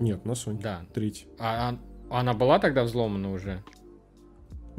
[0.00, 0.60] Нет, на Sony.
[0.62, 0.82] Да.
[0.94, 1.26] Третий.
[1.38, 1.76] А,
[2.08, 3.62] а она была тогда взломана уже?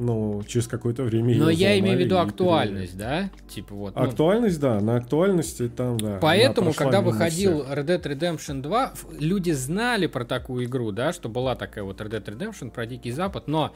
[0.02, 3.30] Ну, через какое-то время Но я имею в виду актуальность, да?
[3.47, 3.95] Типа вот.
[3.95, 4.02] Ну...
[4.02, 6.18] Актуальность, да, на актуальности там, да.
[6.22, 7.78] Поэтому, когда выходил всех.
[7.78, 12.10] Red Dead Redemption 2, люди знали про такую игру, да, что была такая вот Red
[12.10, 13.74] Dead Redemption про Дикий Запад, но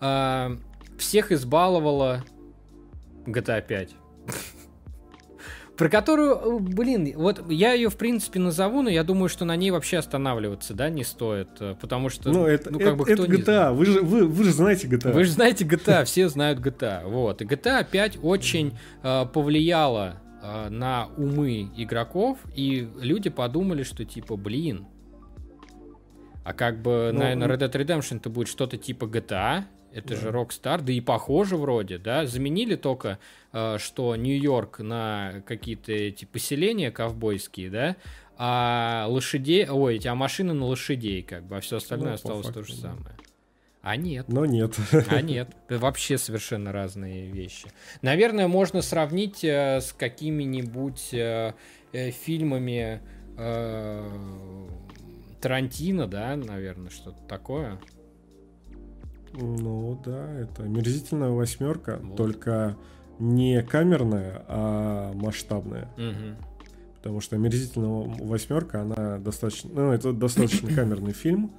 [0.00, 0.56] э,
[0.98, 2.24] всех избаловала
[3.26, 3.90] GTA 5.
[5.78, 9.54] Про которую, э, блин, вот я ее в принципе назову, но я думаю, что на
[9.54, 13.04] ней вообще останавливаться, да, не стоит, э, потому что, ну, это, ну как это, бы
[13.04, 15.12] кто это GTA, вы же, вы, вы же знаете GTA.
[15.12, 20.68] Вы же знаете GTA, все знают GTA, вот, и GTA 5 очень э, повлияла э,
[20.68, 24.84] на умы игроков, и люди подумали, что типа, блин,
[26.42, 29.62] а как бы, ну, наверное, Red Dead Redemption это будет что-то типа GTA,
[29.92, 30.16] это да.
[30.16, 32.26] же Rockstar, да и похоже вроде, да.
[32.26, 33.18] Заменили только,
[33.52, 37.96] э, что Нью-Йорк на какие-то эти поселения ковбойские, да,
[38.36, 42.46] а лошадей, ой, эти, а машины на лошадей, как бы, а все остальное ну, осталось
[42.46, 42.92] факту, то же да.
[42.92, 43.16] самое.
[43.82, 44.26] А нет.
[44.28, 44.76] Но нет.
[45.08, 45.48] А нет.
[45.68, 47.68] Вообще совершенно разные вещи.
[48.02, 51.54] Наверное, можно сравнить э, с какими-нибудь э,
[51.92, 53.00] э, фильмами
[53.38, 54.68] э,
[55.40, 57.80] Тарантино, да, наверное, что-то такое.
[59.32, 62.16] Ну да, это омерзительная восьмерка, вот.
[62.16, 62.76] только
[63.18, 65.88] не камерная, а масштабная.
[65.96, 66.36] Угу.
[66.96, 69.70] Потому что омерзительная восьмерка, она достаточно.
[69.72, 71.52] Ну, это достаточно камерный фильм,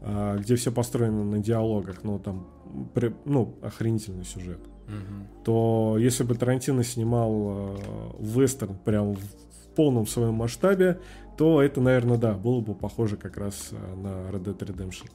[0.00, 2.48] а, где все построено на диалогах, но там
[3.24, 4.60] ну, охренительный сюжет.
[4.86, 5.44] Угу.
[5.44, 11.00] То если бы Тарантино снимал а, вестерн прям в полном своем масштабе,
[11.36, 15.10] то это, наверное, да, было бы похоже как раз а, на Red Dead Redemption.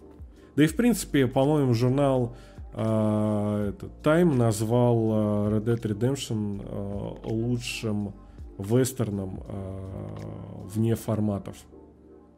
[0.56, 2.36] Да и в принципе, по-моему, журнал
[2.74, 8.14] э, этот, Time назвал э, Red Dead Redemption э, лучшим
[8.58, 11.58] вестерном э, вне форматов.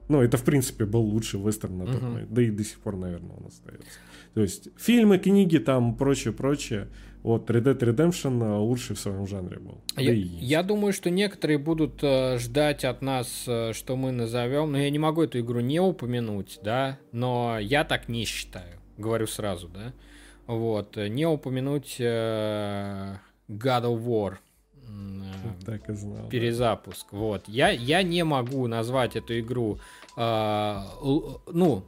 [0.09, 2.09] Ну, это, в принципе, был лучший вестерн на тот uh-huh.
[2.09, 2.33] момент.
[2.33, 3.99] Да и до сих пор, наверное, он остается.
[4.33, 6.87] То есть, фильмы, книги, там, прочее, прочее.
[7.23, 9.81] Вот Red Dead Redemption э, лучший в своем жанре был.
[9.97, 14.71] Я, да я думаю, что некоторые будут э, ждать от нас, э, что мы назовем.
[14.71, 16.99] Но я не могу эту игру не упомянуть, да.
[17.11, 18.79] Но я так не считаю.
[18.97, 19.93] Говорю сразу, да.
[20.45, 20.95] Вот.
[20.95, 23.17] Не упомянуть э,
[23.49, 24.37] God of War.
[25.65, 26.29] Так и знал.
[26.29, 27.07] Перезапуск.
[27.11, 27.17] Да.
[27.17, 27.43] Вот.
[27.47, 29.79] Я, я не могу назвать эту игру.
[30.15, 30.79] Э,
[31.51, 31.83] ну,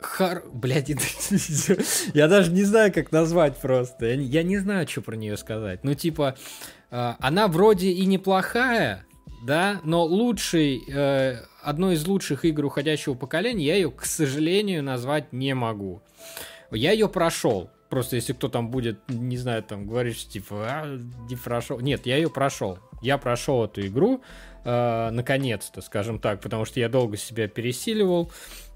[0.00, 0.44] Хар...
[0.52, 0.88] Блядь,
[2.14, 4.06] я даже не знаю, как назвать просто.
[4.06, 5.82] Я, я не знаю, что про нее сказать.
[5.82, 6.36] Ну, типа,
[6.90, 9.04] э, она вроде и неплохая,
[9.42, 15.32] да, но лучший, э, одной из лучших игр уходящего поколения я ее, к сожалению, назвать
[15.32, 16.02] не могу.
[16.70, 17.70] Я ее прошел.
[17.88, 21.80] Просто если кто там будет, не знаю, там говорит, что типа, а, не прошел.
[21.80, 22.78] Нет, я ее прошел.
[23.00, 24.22] Я прошел эту игру,
[24.64, 28.30] э, наконец-то, скажем так, потому что я долго себя пересиливал.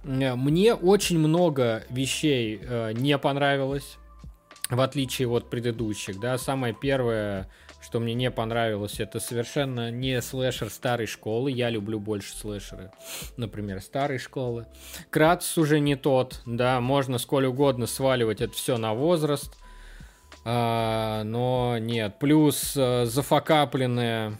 [0.05, 3.99] Мне очень много вещей э, не понравилось,
[4.69, 6.39] в отличие от предыдущих, да.
[6.39, 7.49] Самое первое,
[7.81, 11.51] что мне не понравилось, это совершенно не слэшер старой школы.
[11.53, 12.91] Я люблю больше слэшеры,
[13.37, 14.67] например, старой школы.
[15.11, 19.57] Кратс уже не тот, да, можно сколь угодно сваливать это все на возраст.
[20.45, 24.39] А, но нет, плюс э, зафакапленная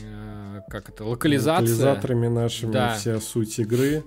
[0.00, 1.62] э, как это, локализация.
[1.62, 2.94] Локализаторами нашими да.
[2.94, 4.04] вся суть игры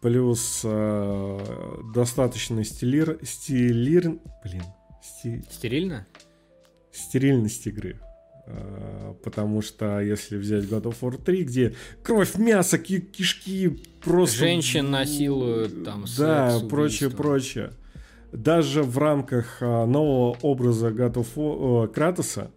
[0.00, 4.62] плюс э, достаточно стилир, стилир, блин,
[5.02, 5.44] сти...
[5.50, 6.06] стерильно,
[6.92, 8.00] стерильность игры.
[8.46, 13.68] Э, потому что если взять God of War 3, где кровь, мясо, ки кишки
[14.02, 14.38] просто...
[14.38, 17.72] Женщин насилуют, там, Да, секс, прочее, прочее.
[18.32, 22.50] Даже в рамках э, нового образа God of War, э, Кратоса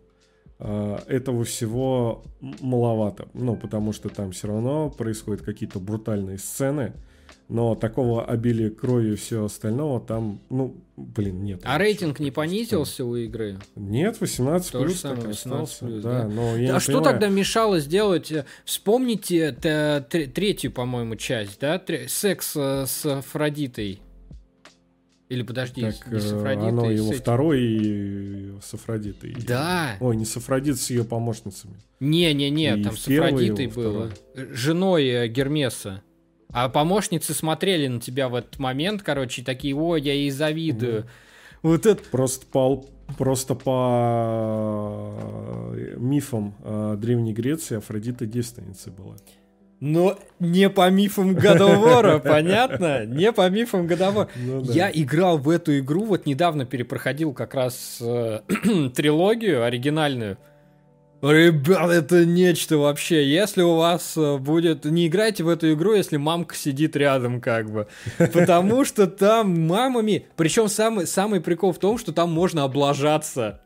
[0.60, 2.24] э, этого всего
[2.62, 3.28] маловато.
[3.34, 6.94] Ну, потому что там все равно происходят какие-то брутальные сцены,
[7.52, 11.60] но такого обилия крови и всего остального там, ну, блин, нет.
[11.66, 13.58] А рейтинг не понизился у игры?
[13.76, 16.22] Нет, 18 То плюс так 18 плюс, да.
[16.22, 16.28] да.
[16.30, 17.12] Но я а что понимаю...
[17.12, 18.32] тогда мешало сделать?
[18.32, 21.82] Э, вспомните третью, по-моему, часть, да?
[22.08, 23.99] Секс э, с Афродитой.
[25.28, 26.70] Или подожди, так, не с э, Афродитой.
[26.70, 29.36] Оно его второй и с Афродитой.
[29.45, 29.97] Да.
[29.99, 31.76] Ой, не с Афродитой, с ее помощницами.
[31.99, 34.10] Не-не-не, там с Афродитой было.
[34.32, 34.56] Второй.
[34.56, 36.02] Женой Гермеса.
[36.54, 41.02] А помощницы смотрели на тебя в этот момент, короче, такие, ой, я ей завидую.
[41.02, 41.06] Mm.
[41.64, 42.04] Вот это...
[42.12, 42.86] Просто по,
[43.18, 45.14] просто по
[45.76, 49.16] э, мифам э, Древней Греции Афродита девственницей была.
[49.80, 53.04] Но не по мифам Годовора, понятно?
[53.06, 54.30] Не по мифам Годовора.
[54.36, 54.72] Ну, да.
[54.72, 58.41] Я играл в эту игру, вот недавно перепроходил как раз э,
[58.95, 60.38] трилогию оригинальную.
[61.22, 63.28] Ребят, это нечто вообще.
[63.30, 64.86] Если у вас э, будет...
[64.86, 67.88] Не играйте в эту игру, если мамка сидит рядом, как бы.
[68.17, 70.26] Потому что там мамами...
[70.36, 73.61] Причем самый, самый прикол в том, что там можно облажаться.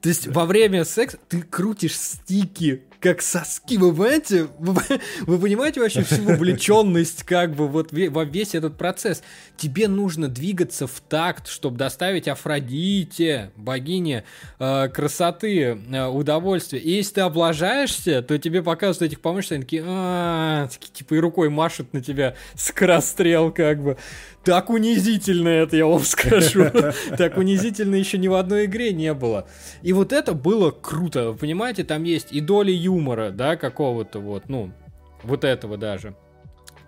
[0.00, 4.48] То есть во время секса ты крутишь стики как соски, вы понимаете?
[4.58, 9.22] Вы, понимаете вообще всю вовлеченность, как бы, вот во весь этот процесс?
[9.56, 14.24] Тебе нужно двигаться в такт, чтобы доставить Афродите, богине
[14.58, 16.80] э, красоты, э, удовольствия.
[16.80, 21.50] И если ты облажаешься, то тебе показывают этих помощников, они такие, а, типа и рукой
[21.50, 23.96] машут на тебя скорострел, как бы.
[24.48, 26.70] Так унизительно это, я вам скажу.
[27.18, 29.46] Так унизительно еще ни в одной игре не было.
[29.82, 31.32] И вот это было круто.
[31.32, 34.72] Вы понимаете, там есть и доли юмора, да, какого-то вот, ну,
[35.22, 36.16] вот этого даже.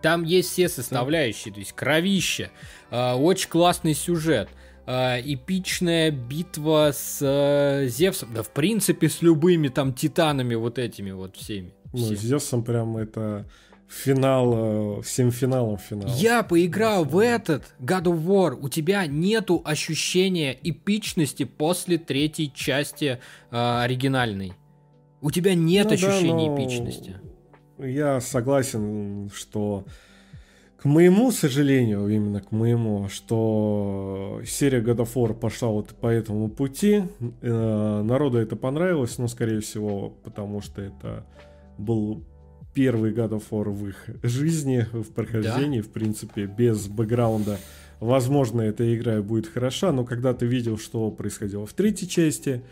[0.01, 2.51] Там есть все составляющие, то есть кровище,
[2.91, 4.49] э, очень классный сюжет,
[4.87, 11.11] э, эпичная битва с э, Зевсом, да в принципе с любыми там титанами вот этими
[11.11, 11.75] вот всеми.
[11.93, 13.45] Ну, с Зевсом прям это
[13.91, 16.09] финал, э, всем финалом финал.
[16.14, 18.59] Я поиграл в этот God of War.
[18.61, 23.18] У тебя нету ощущения эпичности после третьей части
[23.51, 24.53] э, оригинальной.
[25.20, 27.16] У тебя нет ну, ощущения да, эпичности.
[27.78, 29.84] Я согласен, что
[30.80, 36.49] к моему сожалению, именно к моему, что серия God of War пошла вот по этому
[36.49, 37.03] пути.
[37.43, 41.26] Э, народу это понравилось, но, скорее всего, потому что это
[41.76, 42.24] был
[42.75, 45.89] первый God of War в их жизни, в прохождении, да?
[45.89, 47.59] в принципе, без бэкграунда.
[48.01, 52.62] Возможно, эта игра будет хороша, но когда ты видел, что происходило в третьей части,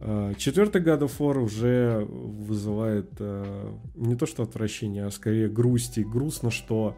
[0.00, 5.98] э, четвертый God of War уже вызывает э, не то что отвращение, а скорее грусть
[5.98, 6.96] и грустно, что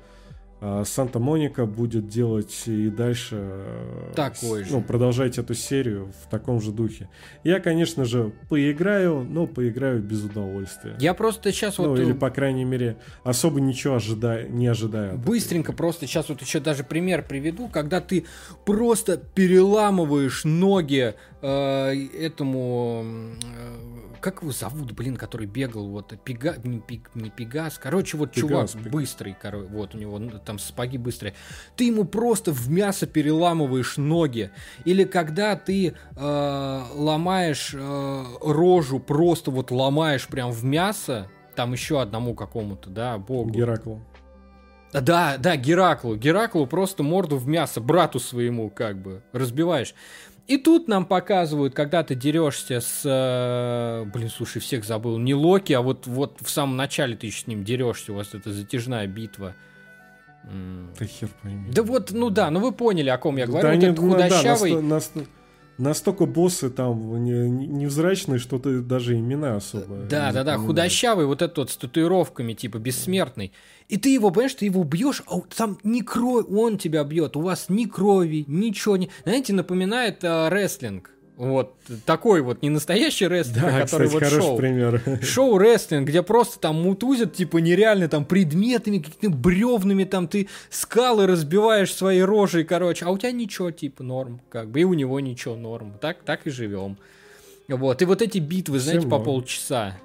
[0.61, 4.72] Санта-Моника будет делать и дальше э, Такой же.
[4.72, 7.11] ну, продолжать эту серию в таком же духе.
[7.44, 10.96] Я, конечно же, поиграю, но поиграю без удовольствия.
[10.98, 11.98] Я просто сейчас ну, вот...
[11.98, 15.18] или, по крайней мере, особо ничего ожидая, не ожидаю.
[15.18, 18.24] Быстренько просто сейчас вот еще даже пример приведу, когда ты
[18.64, 23.95] просто переламываешь ноги э, этому э,
[24.27, 28.72] как его зовут, блин, который бегал, вот, Пега, не, Пег, не Пегас, короче, вот Пегас,
[28.72, 28.93] чувак Пег...
[28.93, 31.35] быстрый, короче, вот у него там сапоги быстрые.
[31.77, 34.51] Ты ему просто в мясо переламываешь ноги.
[34.85, 42.03] Или когда ты э, ломаешь э, рожу, просто вот ломаешь прям в мясо, там еще
[42.03, 43.51] одному какому-то, да, богу.
[43.51, 44.03] Гераклу.
[44.93, 46.16] Да, да, Гераклу.
[46.16, 49.95] Гераклу просто морду в мясо, брату своему, как бы, разбиваешь.
[50.47, 53.03] И тут нам показывают, когда ты дерешься с...
[53.05, 55.18] Э, блин, слушай, всех забыл.
[55.18, 58.12] Не Локи, а вот, вот в самом начале ты еще с ним дерешься.
[58.12, 59.55] У вас это затяжная битва.
[60.44, 61.70] Да хер пойми.
[61.72, 63.62] Да вот, ну да, ну вы поняли, о ком я говорю.
[63.62, 64.70] Да, вот они, этот худощавый...
[64.74, 65.24] Ну, да, нас, нас,
[65.79, 70.07] настолько боссы там невзрачные, что ты даже имена особо.
[70.09, 73.53] Да, да, да, худощавый, вот этот вот с татуировками, типа бессмертный.
[73.89, 77.41] И ты его, понимаешь, ты его бьешь, а там ни крови, он тебя бьет, у
[77.41, 79.11] вас ни крови, ничего не.
[79.24, 81.11] Знаете, напоминает э, рестлинг.
[81.37, 81.74] Вот
[82.07, 84.57] такой вот не настоящий рестлинг, да, а который кстати, вот шоу.
[84.57, 85.03] пример.
[85.22, 91.26] Шоу рестлинг, где просто там мутузят типа нереально там предметами, какими-то бревнами, там ты скалы
[91.26, 95.20] разбиваешь своей рожей, короче, а у тебя ничего типа норм, как бы, и у него
[95.20, 95.99] ничего норм.
[96.01, 96.97] Так, так и живем.
[97.68, 99.18] Вот, и вот эти битвы, Всем знаете, норм.
[99.18, 99.99] по полчаса.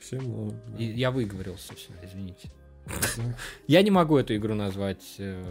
[0.00, 0.56] Всем норм.
[0.76, 2.50] И я выговорился, все, извините.
[3.68, 5.44] Я не могу эту игру назвать э,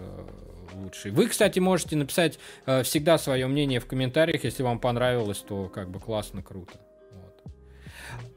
[0.73, 1.11] лучший.
[1.11, 5.89] Вы, кстати, можете написать э, всегда свое мнение в комментариях, если вам понравилось, то как
[5.89, 6.79] бы классно, круто.
[7.11, 7.53] Вот.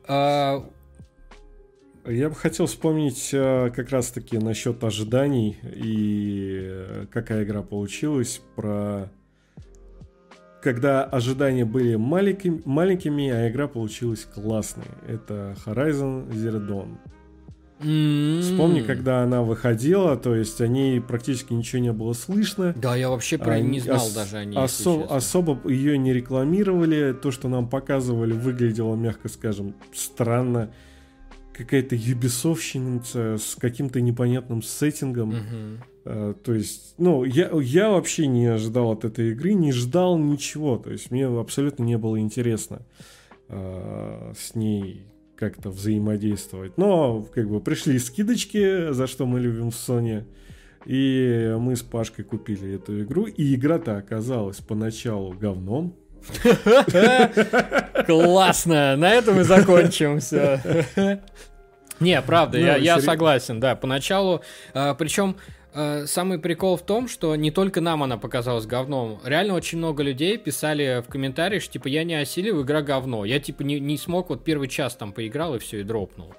[0.08, 0.70] А...
[2.04, 9.08] Я бы хотел вспомнить э, как раз-таки насчет ожиданий и э, какая игра получилась, про
[10.62, 14.86] когда ожидания были маленькими, маленькими, а игра получилась классной.
[15.08, 16.98] Это Horizon Zero Dawn.
[17.82, 18.40] Mm-hmm.
[18.40, 22.74] Вспомни, когда она выходила, то есть о ней практически ничего не было слышно.
[22.76, 24.56] Да, я вообще про не знал ос- даже о ней.
[24.56, 27.12] Осо- особо ее не рекламировали.
[27.12, 30.72] То, что нам показывали, выглядело, мягко скажем, странно.
[31.52, 35.30] Какая-то юбисовщиница с каким-то непонятным сеттингом.
[35.32, 35.78] Mm-hmm.
[36.04, 40.76] Uh, то есть, ну, я, я вообще не ожидал от этой игры, не ждал ничего.
[40.76, 42.82] То есть, мне абсолютно не было интересно
[43.48, 45.06] uh, с ней
[45.42, 46.78] как-то взаимодействовать.
[46.78, 50.22] Но как бы пришли скидочки, за что мы любим в Sony.
[50.86, 53.26] И мы с Пашкой купили эту игру.
[53.26, 55.96] И игра-то оказалась поначалу говном.
[58.06, 58.94] Классно!
[58.96, 60.60] На этом мы закончим все.
[61.98, 63.74] Не, правда, я, я согласен, да.
[63.74, 64.42] Поначалу,
[64.74, 65.34] а, причем
[65.74, 69.20] самый прикол в том, что не только нам она показалась говном.
[69.24, 73.24] Реально очень много людей писали в комментариях, что типа я не осилил, игра говно.
[73.24, 76.34] Я типа не, не смог, вот первый час там поиграл и все, и дропнул.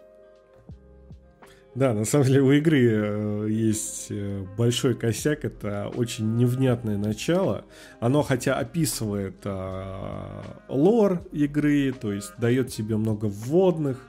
[1.76, 7.66] Да, на самом деле у игры э, есть э, большой косяк, это очень невнятное начало.
[8.00, 14.00] Оно хотя описывает э, лор игры, то есть дает тебе много вводных,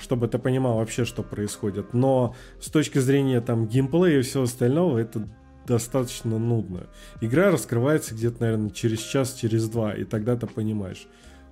[0.00, 1.94] чтобы ты понимал вообще, что происходит.
[1.94, 5.28] Но с точки зрения там геймплея и всего остального, это
[5.66, 6.86] достаточно нудно.
[7.20, 11.06] Игра раскрывается где-то, наверное, через час, через два, и тогда ты понимаешь,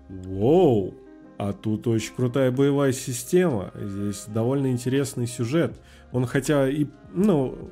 [0.09, 0.95] Воу,
[1.39, 5.77] а тут очень крутая боевая система, здесь довольно интересный сюжет.
[6.13, 7.71] Он хотя и, ну,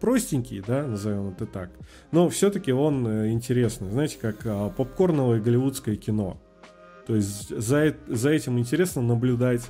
[0.00, 1.70] простенький, да, назовем это так,
[2.12, 6.38] но все-таки он э, интересный, знаете, как а, попкорновое голливудское кино.
[7.06, 9.62] То есть за, за этим интересно наблюдать.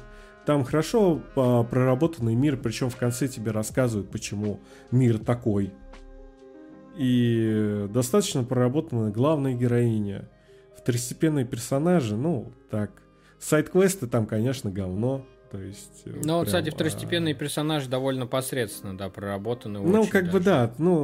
[0.47, 5.73] Там хорошо а, проработанный мир, причем в конце тебе рассказывают, почему мир такой.
[6.97, 10.28] И достаточно проработанная главная героиня.
[10.77, 12.90] Второстепенные персонажи, ну, так.
[13.40, 15.27] Сайт-квесты там, конечно, говно.
[15.55, 17.36] То есть, э, ну, вот, кстати, второстепенные а...
[17.36, 19.78] персонажи довольно посредственно, да, проработаны.
[19.78, 20.32] Ну, как даже.
[20.32, 20.97] бы да, ну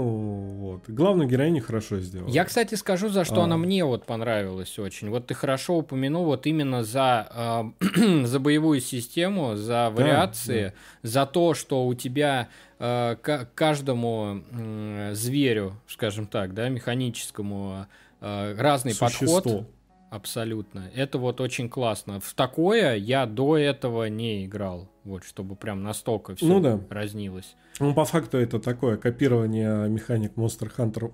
[0.59, 0.83] вот.
[0.89, 2.27] Главную героиню хорошо сделал.
[2.27, 3.45] Я, кстати, скажу, за что а...
[3.45, 5.09] она мне вот понравилась очень.
[5.09, 11.09] Вот ты хорошо упомянул вот именно за, э, за боевую систему, за вариации, да, да.
[11.09, 12.49] за то, что у тебя
[12.81, 17.87] э, каждому э, зверю, скажем так, да, механическому
[18.21, 19.37] э, разный Существо.
[19.37, 19.67] подход
[20.11, 20.91] Абсолютно.
[20.95, 22.19] Это вот очень классно.
[22.19, 24.91] В такое я до этого не играл.
[25.05, 26.81] Вот, чтобы прям настолько все ну, да.
[26.91, 27.55] разнилось.
[27.79, 31.13] Ну, по факту это такое копирование механик Monster Hunter,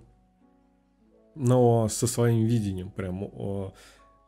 [1.35, 2.91] но со своим видением.
[2.91, 3.23] Прям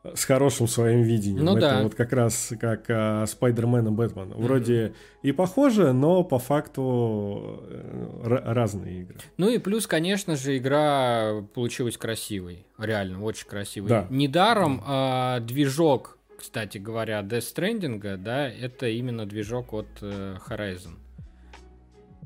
[0.03, 1.43] с хорошим своим видением.
[1.43, 1.83] Ну это да.
[1.83, 4.33] вот как раз как а, Спайдермен и Бэтмен.
[4.33, 4.93] Вроде mm-hmm.
[5.23, 9.17] и похоже, но по факту э, разные игры.
[9.37, 12.65] Ну и плюс, конечно же, игра получилась красивой.
[12.77, 13.89] Реально, очень красивой.
[13.89, 14.07] Да.
[14.09, 20.95] Недаром а, движок, кстати говоря, Death Stranding, да, это именно движок от э, Horizon.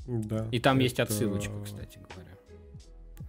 [0.06, 0.48] Да.
[0.52, 0.84] И там это...
[0.84, 2.33] есть отсылочка, кстати говоря.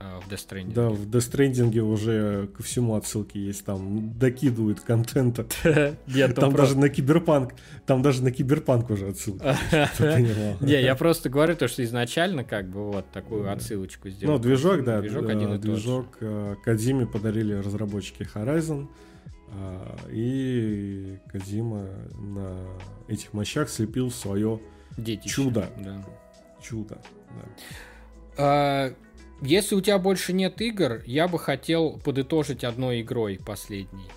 [0.04, 0.74] А, в Death Stranding.
[0.74, 5.46] Да, в Death Stranding уже ко всему отсылки есть, там докидывают контента.
[6.34, 7.54] Там даже на киберпанк,
[7.86, 9.44] там даже на киберпанк уже отсылки.
[10.64, 14.34] Не, я просто говорю то, что изначально как бы вот такую отсылочку сделал.
[14.34, 18.88] Ну, движок, да, движок один Движок э, Кадиме подарили разработчики Horizon,
[19.52, 22.66] а, и Кадима на
[23.08, 24.60] этих мощах слепил свое
[25.24, 25.68] чудо.
[26.60, 26.98] Чудо,
[28.36, 28.94] да.
[29.44, 34.10] Если у тебя больше нет игр, я бы хотел подытожить одной игрой последней.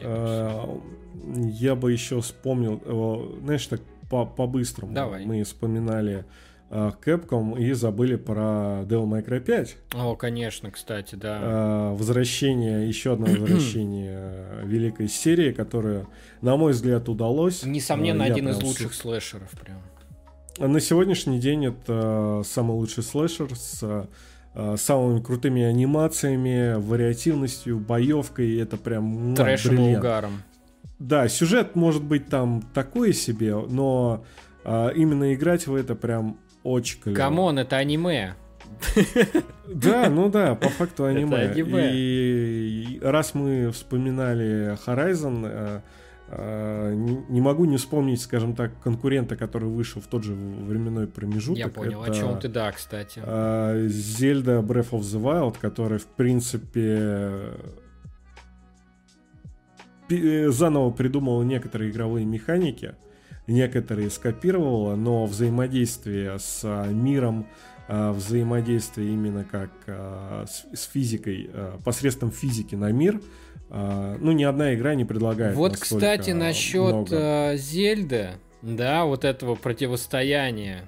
[0.00, 2.82] Я бы еще вспомнил,
[3.42, 4.92] знаешь, так по-быстрому.
[4.92, 5.24] Давай.
[5.24, 6.24] Мы вспоминали
[6.74, 9.76] а, Capcom и забыли про Devil May Cry 5.
[9.94, 11.92] О, конечно, кстати, да.
[11.92, 16.06] Возвращение, еще одно возвращение великой серии, которая,
[16.40, 17.62] на мой взгляд, удалось.
[17.62, 19.82] Несомненно, один из лучших слэшеров прям.
[20.58, 24.04] На сегодняшний день это самый лучший слэшер с э,
[24.76, 28.58] самыми крутыми анимациями, вариативностью, боевкой.
[28.58, 30.42] Это прям Трэшем и угаром.
[30.98, 34.24] Да, сюжет может быть там такой себе, но
[34.64, 37.16] э, именно играть в это прям очень клево.
[37.16, 38.34] Come on, это аниме.
[39.68, 41.52] Да, ну да, по факту аниме.
[41.56, 45.80] И раз мы вспоминали Horizon, э, Э,
[46.34, 51.58] не, могу не вспомнить, скажем так, конкурента, который вышел в тот же временной промежуток.
[51.58, 53.20] Я понял, это, о чем ты, да, кстати.
[53.88, 57.50] Зельда Breath of the Wild, который, в принципе,
[60.08, 62.94] заново придумал некоторые игровые механики,
[63.46, 67.46] некоторые скопировала, но взаимодействие с миром,
[67.88, 71.50] взаимодействие именно как с физикой,
[71.84, 73.20] посредством физики на мир–
[73.51, 75.56] а, ну, ни одна игра не предлагает.
[75.56, 77.54] Вот, кстати, насчет много.
[77.56, 78.32] Зельды,
[78.62, 80.82] да, вот этого противостояния,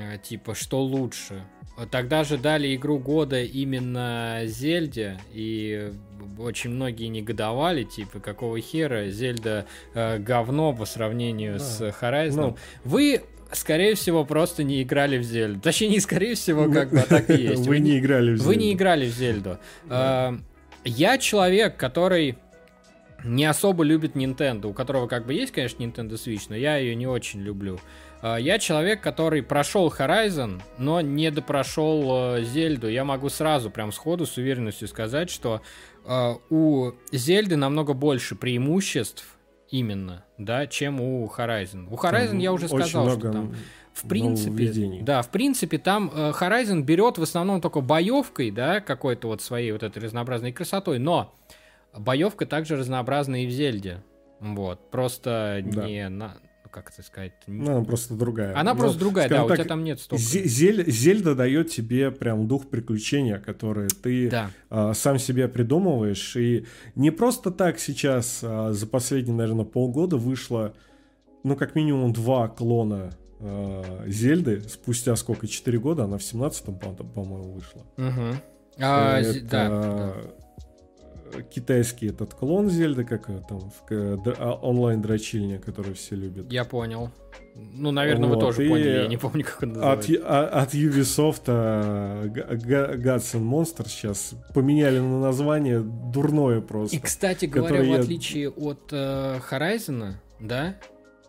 [0.00, 1.42] э, типа, что лучше.
[1.90, 5.92] Тогда же дали игру года именно Зельде, и
[6.38, 11.64] очень многие негодовали, типа, какого хера, Зельда э, говно по сравнению да.
[11.64, 12.36] с Horizon.
[12.36, 15.60] Ну, Вы скорее всего, просто не играли в Зельду.
[15.60, 17.66] Точнее, не скорее всего, как бы, а так и есть.
[17.66, 18.48] Вы не играли в Зельду.
[18.48, 19.58] Вы не играли в Зельду.
[20.84, 22.38] Я человек, который
[23.24, 26.94] не особо любит Nintendo, у которого как бы есть, конечно, Nintendo Switch, но я ее
[26.94, 27.78] не очень люблю.
[28.22, 32.88] А, я человек, который прошел Horizon, но не допрошел э, Зельду.
[32.88, 35.62] Я могу сразу, прям сходу, с уверенностью сказать, что
[36.04, 39.24] э, у Зельды намного больше преимуществ
[39.70, 41.88] именно, да, чем у Horizon.
[41.90, 43.20] У Horizon я уже сказал, много...
[43.20, 43.54] что там
[43.92, 49.28] в принципе, да, в принципе, там э, Horizon берет в основном только боевкой, да, какой-то
[49.28, 51.34] вот своей вот этой разнообразной красотой, но
[51.96, 54.02] боевка также разнообразна и в Зельде.
[54.40, 55.86] Вот, просто да.
[55.86, 57.32] не на, ну, как это сказать?
[57.46, 58.56] Ну, она просто другая.
[58.56, 60.22] Она Но, просто другая, да, так, у тебя там нет столько.
[60.22, 64.50] Зель, Зельда дает тебе прям дух приключения, который ты да.
[64.70, 66.36] а, сам себе придумываешь.
[66.36, 70.74] И не просто так сейчас а, за последние, наверное, полгода вышло
[71.42, 73.10] ну, как минимум два клона
[73.40, 77.82] э, Зельды спустя сколько, 4 года, она в 17-м, по-моему, вышла.
[77.96, 78.36] Угу.
[78.78, 80.14] А, это, да, да.
[81.42, 86.50] Китайский этот клон Зельды, как там а, онлайн-дрочильня, который все любят.
[86.52, 87.10] Я понял.
[87.54, 88.36] Ну, наверное, вот.
[88.36, 90.12] вы тоже и поняли, я не помню, как он называется.
[90.12, 96.96] От, а, от Ubisoft Gods and Monsters сейчас поменяли на название дурное просто.
[96.96, 100.76] И, кстати говоря, в отличие от э, Horizon, да,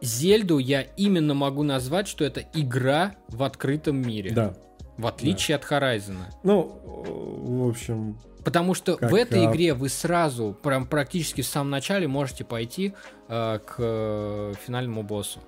[0.02, 4.32] Зельду я именно могу назвать, что это игра в открытом мире.
[4.32, 4.56] Да.
[4.98, 5.64] В отличие да.
[5.64, 6.18] от Horizon.
[6.44, 8.18] Ну, в общем...
[8.44, 9.52] Потому что как, в этой а...
[9.52, 12.94] игре вы сразу, прям практически в самом начале, можете пойти
[13.28, 15.40] э, к э, финальному боссу.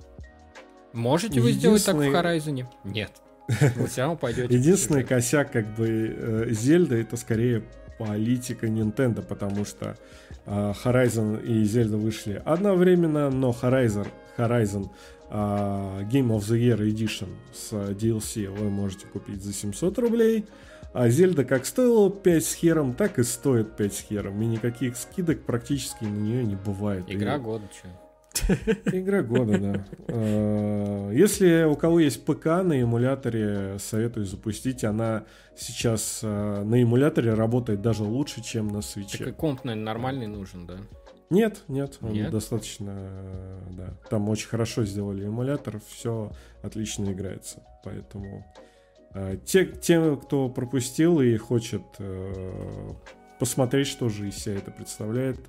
[0.93, 2.65] Можете вы сделать так в Horizon?
[2.83, 3.11] Нет.
[3.75, 4.55] Вы все равно пойдете.
[4.55, 7.63] Единственный косяк как бы э, Зельда это скорее
[7.97, 9.97] политика Nintendo, потому что
[10.45, 14.07] э, Horizon и Зельда вышли одновременно, но Horizon,
[14.37, 14.89] Horizon
[15.29, 15.33] э,
[16.11, 20.45] Game of the Year Edition с DLC вы можете купить за 700 рублей,
[20.93, 24.95] а Зельда как стоила 5 с хером, так и стоит 5 с хером, и никаких
[24.97, 27.05] скидок практически на нее не бывает.
[27.07, 27.39] Игра и...
[27.39, 27.87] года, что?
[28.85, 29.85] Игра года, да.
[30.07, 34.83] А, если у кого есть ПК на эмуляторе, советую запустить.
[34.83, 39.19] Она сейчас а, на эмуляторе работает даже лучше, чем на свече.
[39.19, 40.77] Так и комп, наверное, нормальный нужен, да?
[41.29, 42.31] Нет, нет, он нет?
[42.31, 42.95] достаточно,
[43.71, 43.93] да.
[44.09, 46.31] Там очень хорошо сделали эмулятор, все
[46.61, 47.63] отлично играется.
[47.83, 48.45] Поэтому
[49.11, 51.83] а, те, те, кто пропустил и хочет
[53.39, 55.39] посмотреть, что же из себя это представляет,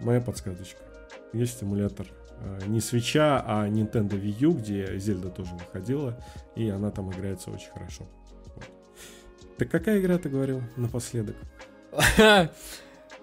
[0.00, 0.87] моя подсказочка
[1.32, 2.06] есть эмулятор
[2.40, 6.22] э, не свеча, а Nintendo Wii U, где Зельда тоже выходила,
[6.56, 8.04] и она там играется очень хорошо.
[9.56, 11.36] Так какая игра ты говорил напоследок?
[12.16, 12.48] Uh,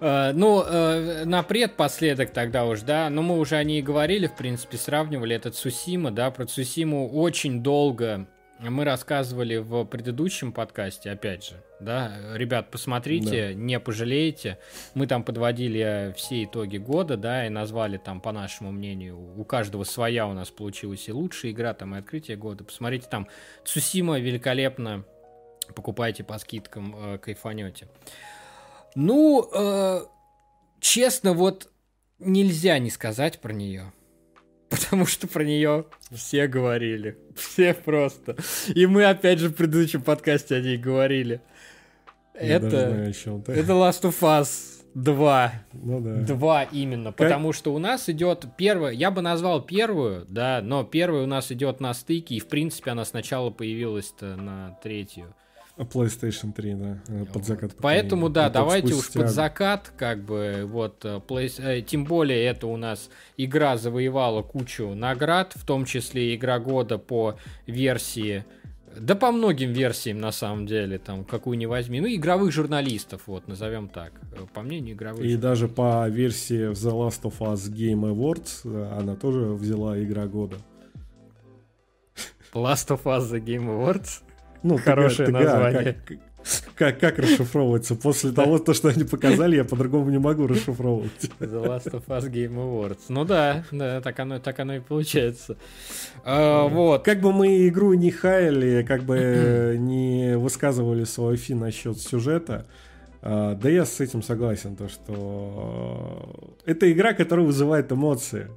[0.00, 4.76] ну, uh, на предпоследок тогда уж, да, но мы уже о ней говорили, в принципе,
[4.76, 8.28] сравнивали этот Сусима, да, про Сусиму очень долго
[8.58, 13.54] мы рассказывали в предыдущем подкасте, опять же, да, ребят, посмотрите, да.
[13.54, 14.58] не пожалеете.
[14.94, 19.84] Мы там подводили все итоги года, да, и назвали там, по нашему мнению, у каждого
[19.84, 22.64] своя у нас получилась и лучшая игра, там, и открытие года.
[22.64, 23.28] Посмотрите там,
[23.64, 25.04] Цусима великолепно,
[25.74, 27.88] покупайте по скидкам, э, кайфанете.
[28.94, 30.00] Ну, э,
[30.80, 31.70] честно, вот
[32.18, 33.92] нельзя не сказать про нее.
[34.68, 37.16] Потому что про нее все говорили.
[37.36, 38.36] Все просто.
[38.74, 41.40] И мы опять же в предыдущем подкасте о ней говорили.
[42.34, 45.52] Я это, знаю, это Last of Us 2.
[45.74, 46.14] Ну да.
[46.22, 47.12] 2 именно.
[47.12, 47.16] Как?
[47.16, 51.52] Потому что у нас идет первая, я бы назвал первую, да, но первая у нас
[51.52, 55.34] идет на стыке, и в принципе она сначала появилась-то на третью.
[55.84, 57.72] PlayStation 3, да, э, под закат.
[57.80, 61.52] Поэтому, да, давайте уж под закат, как бы, вот, э, play...
[61.58, 66.98] Э, тем более это у нас игра завоевала кучу наград, в том числе игра года
[66.98, 67.36] по
[67.66, 68.44] версии
[68.98, 72.00] да по многим версиям, на самом деле, там, какую не возьми.
[72.00, 74.12] Ну, игровых журналистов, вот, назовем так.
[74.54, 79.52] По мнению игровых И даже по версии The Last of Us Game Awards она тоже
[79.52, 80.56] взяла игра года.
[82.54, 84.22] Last of Us The Game Awards?
[84.62, 85.96] Ну, хорошее ТГ, название.
[86.06, 86.18] Как,
[86.76, 87.96] как, как расшифровывается?
[87.96, 91.30] После того, то, что они показали, я по-другому не могу расшифровывать.
[91.40, 93.00] The Last of Us Game Awards.
[93.08, 95.56] Ну да, да, так оно, так оно и получается.
[96.24, 97.04] А, вот.
[97.04, 102.66] Как бы мы игру не хаяли, как бы не высказывали свою фи насчет сюжета,
[103.22, 108.48] а, да я с этим согласен, то что это игра, которая вызывает эмоции.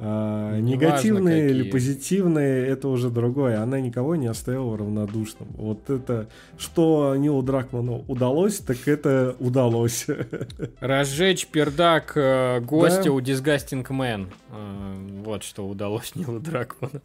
[0.00, 3.60] А, негативные или позитивные, это уже другое.
[3.60, 5.48] Она никого не оставила равнодушным.
[5.56, 10.06] Вот это, что Нилу Дракману удалось, так это удалось.
[10.80, 13.12] Разжечь пердак э, гостя да?
[13.12, 14.28] у Disgusting Man.
[14.52, 17.00] Э, вот что удалось Нилу Дракману.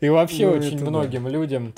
[0.00, 1.30] И вообще ну, очень многим да.
[1.30, 1.74] людям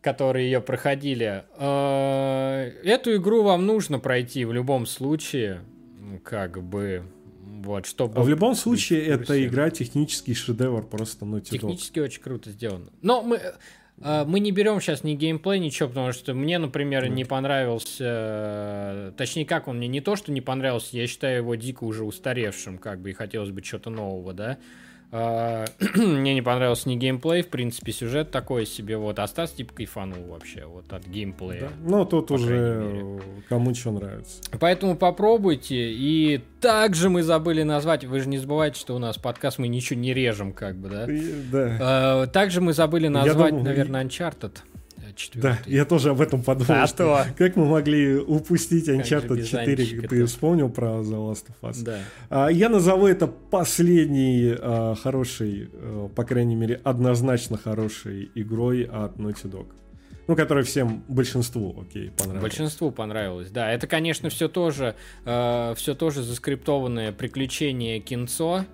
[0.00, 1.42] которые ее проходили.
[1.58, 5.60] Э, эту игру вам нужно пройти в любом случае,
[6.22, 7.02] как бы
[7.62, 8.18] вот, чтобы...
[8.18, 12.90] А в любом случае, эта игра технический шедевр просто, ну, Технически очень круто сделано.
[13.02, 13.40] Но мы...
[14.00, 19.12] Uh, мы не берем сейчас ни геймплей, ничего, потому что мне, например, не понравился, э,
[19.16, 22.78] точнее, как он мне не то, что не понравился, я считаю его дико уже устаревшим,
[22.78, 24.58] как бы, и хотелось бы чего-то нового, да.
[25.10, 25.64] А,
[25.96, 30.22] мне не понравился ни геймплей, в принципе, сюжет такой себе, вот, а Стас типа кайфанул
[30.24, 31.60] вообще, вот, от геймплея.
[31.60, 31.68] Да?
[31.82, 33.18] Ну, тут уже
[33.48, 34.42] кому что нравится.
[34.60, 39.58] Поэтому попробуйте, и также мы забыли назвать, вы же не забывайте, что у нас подкаст,
[39.58, 41.06] мы ничего не режем, как бы, да?
[41.06, 41.78] да.
[41.80, 44.58] А, также мы забыли назвать, думал, наверное, Uncharted
[45.18, 45.42] 4.
[45.42, 46.82] Да, я тоже об этом подумал.
[46.82, 47.26] А что, то.
[47.36, 50.08] Как мы могли упустить Uncharted 4?
[50.08, 51.82] Ты вспомнил про The Last of Us?
[51.82, 51.98] Да.
[52.30, 59.16] А, я назову это последней а, хорошей, а, по крайней мере, однозначно хорошей игрой от
[59.16, 59.66] Naughty Dog.
[60.28, 62.42] Ну, которая всем, большинству, окей, понравилась.
[62.42, 63.72] Большинству понравилось, да.
[63.72, 68.66] Это, конечно, все тоже, э, все тоже заскриптованное приключение кинцо.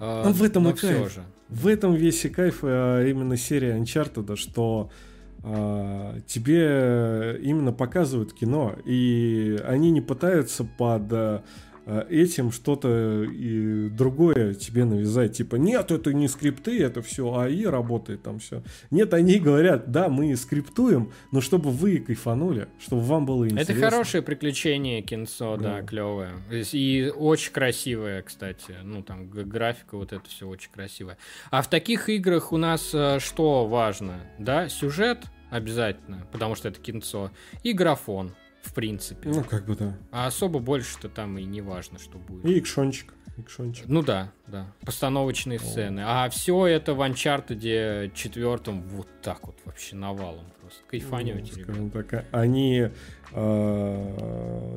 [0.00, 1.12] Э, в этом и кайф.
[1.12, 1.22] Же.
[1.50, 5.11] В этом весь и кайф а, именно серия Uncharted, что а,
[5.42, 11.42] тебе именно показывают кино, и они не пытаются под а,
[11.86, 15.36] этим что-то и другое тебе навязать.
[15.36, 18.62] Типа, нет, это не скрипты, это все АИ работает там все.
[18.90, 23.72] Нет, они говорят, да, мы скриптуем, но чтобы вы кайфанули, чтобы вам было интересно.
[23.72, 26.32] Это хорошее приключение кинцо, да, да клевое.
[26.50, 28.76] И очень красивое, кстати.
[28.82, 31.18] Ну, там графика, вот это все очень красивое.
[31.50, 34.20] А в таких играх у нас э, что важно?
[34.38, 35.18] Да, сюжет,
[35.50, 37.30] обязательно, потому что это кинцо,
[37.62, 39.28] и графон, в принципе.
[39.28, 39.96] Ну, как бы да.
[40.10, 42.44] А особо больше-то там и не важно, что будет.
[42.44, 43.12] И икшончик.
[43.36, 43.86] Икшончик.
[43.88, 44.72] Ну да, да.
[44.84, 45.62] Постановочные О.
[45.62, 46.02] сцены.
[46.04, 50.82] А все это в Uncharted четвертом вот так вот вообще навалом просто.
[50.88, 52.90] Кайфанете, ну, скажем так, они
[53.32, 54.31] э,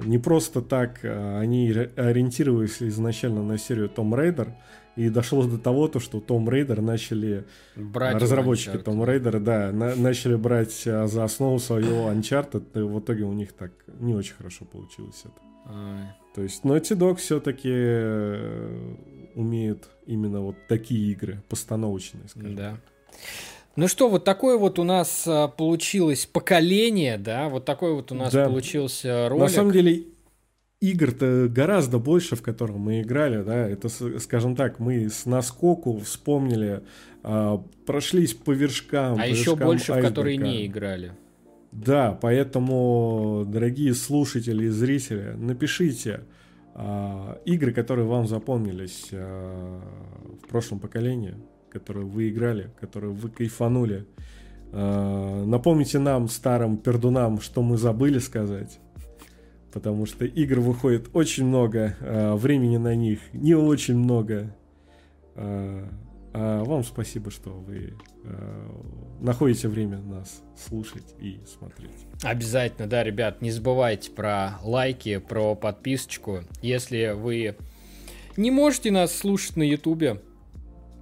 [0.06, 4.53] не просто так, а они ориентировались изначально на серию Tomb Raider,
[4.95, 7.45] и дошло до того, то, что Tomb Raider начали
[7.76, 12.80] брать разработчики Tomb Raider а, да, на, начали брать а, за основу своего Uncharted, и
[12.80, 15.41] в итоге у них так не очень хорошо получилось это.
[16.36, 18.95] То есть Naughty Dog все-таки э,
[19.36, 22.56] умеет именно вот такие игры, постановочные, скажем.
[22.56, 22.77] Да.
[23.76, 28.15] Ну что, вот такое вот у нас а, получилось поколение, да, вот такой вот у
[28.15, 28.45] нас да.
[28.45, 29.43] получился ролик.
[29.43, 30.06] На самом деле
[30.80, 33.89] игр-то гораздо больше, в которых мы играли, да, это,
[34.19, 36.84] скажем так, мы с наскоку вспомнили,
[37.23, 39.15] а, прошлись по вершкам.
[39.15, 40.07] А по еще больше, айсберга.
[40.07, 41.11] в которые не играли.
[41.72, 46.22] Да, поэтому, дорогие слушатели и зрители, напишите
[46.73, 49.81] а, игры, которые вам запомнились а,
[50.41, 51.35] в прошлом поколении,
[51.76, 54.06] которые вы играли, которые вы кайфанули.
[54.72, 58.80] А, напомните нам, старым пердунам, что мы забыли сказать
[59.76, 64.56] потому что игр выходит очень много, а, времени на них не очень много.
[65.35, 65.89] А,
[66.31, 67.93] а вам спасибо, что вы
[69.19, 71.91] находите время нас слушать и смотреть.
[72.23, 76.39] Обязательно, да, ребят, не забывайте про лайки, про подписочку.
[76.61, 77.56] Если вы
[78.38, 80.22] не можете нас слушать на Ютубе,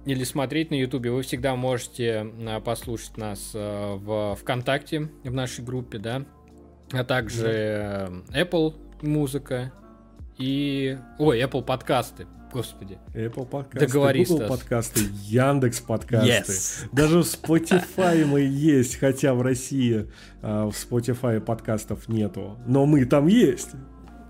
[0.04, 2.26] или смотреть на Ютубе, вы всегда можете
[2.64, 6.24] послушать нас в ВКонтакте, в нашей группе, да,
[6.92, 8.42] а также да.
[8.42, 9.72] Apple музыка
[10.38, 10.98] и...
[11.18, 12.26] Ой, Apple подкасты.
[12.52, 12.98] Господи.
[13.14, 16.52] Apple подкасты, Договорись, Google подкасты, Яндекс подкасты.
[16.52, 16.88] Yes.
[16.92, 20.06] Даже в Spotify мы есть, хотя в России
[20.40, 22.56] в Spotify подкастов нету.
[22.66, 23.70] Но мы там есть.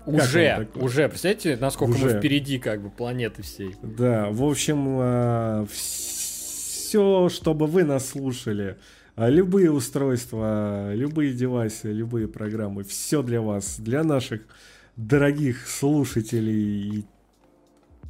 [0.05, 2.05] Уже, уже, представляете, насколько уже.
[2.05, 3.75] мы впереди как бы планеты всей.
[3.81, 8.77] Да, в общем, а, все, чтобы вы нас слушали,
[9.15, 14.41] а любые устройства, любые девайсы, любые программы, все для вас, для наших
[14.95, 17.05] дорогих слушателей и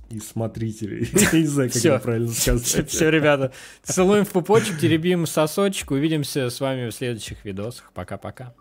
[0.10, 1.10] и смотрителей.
[1.34, 2.90] Я не знаю, как это правильно сказать.
[2.90, 3.52] Все, ребята.
[3.84, 5.92] Целуем в пупочек, теребим сосочек.
[5.92, 7.92] Увидимся с вами в следующих видосах.
[7.94, 8.54] Пока-пока.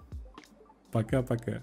[0.90, 1.62] Пока-пока.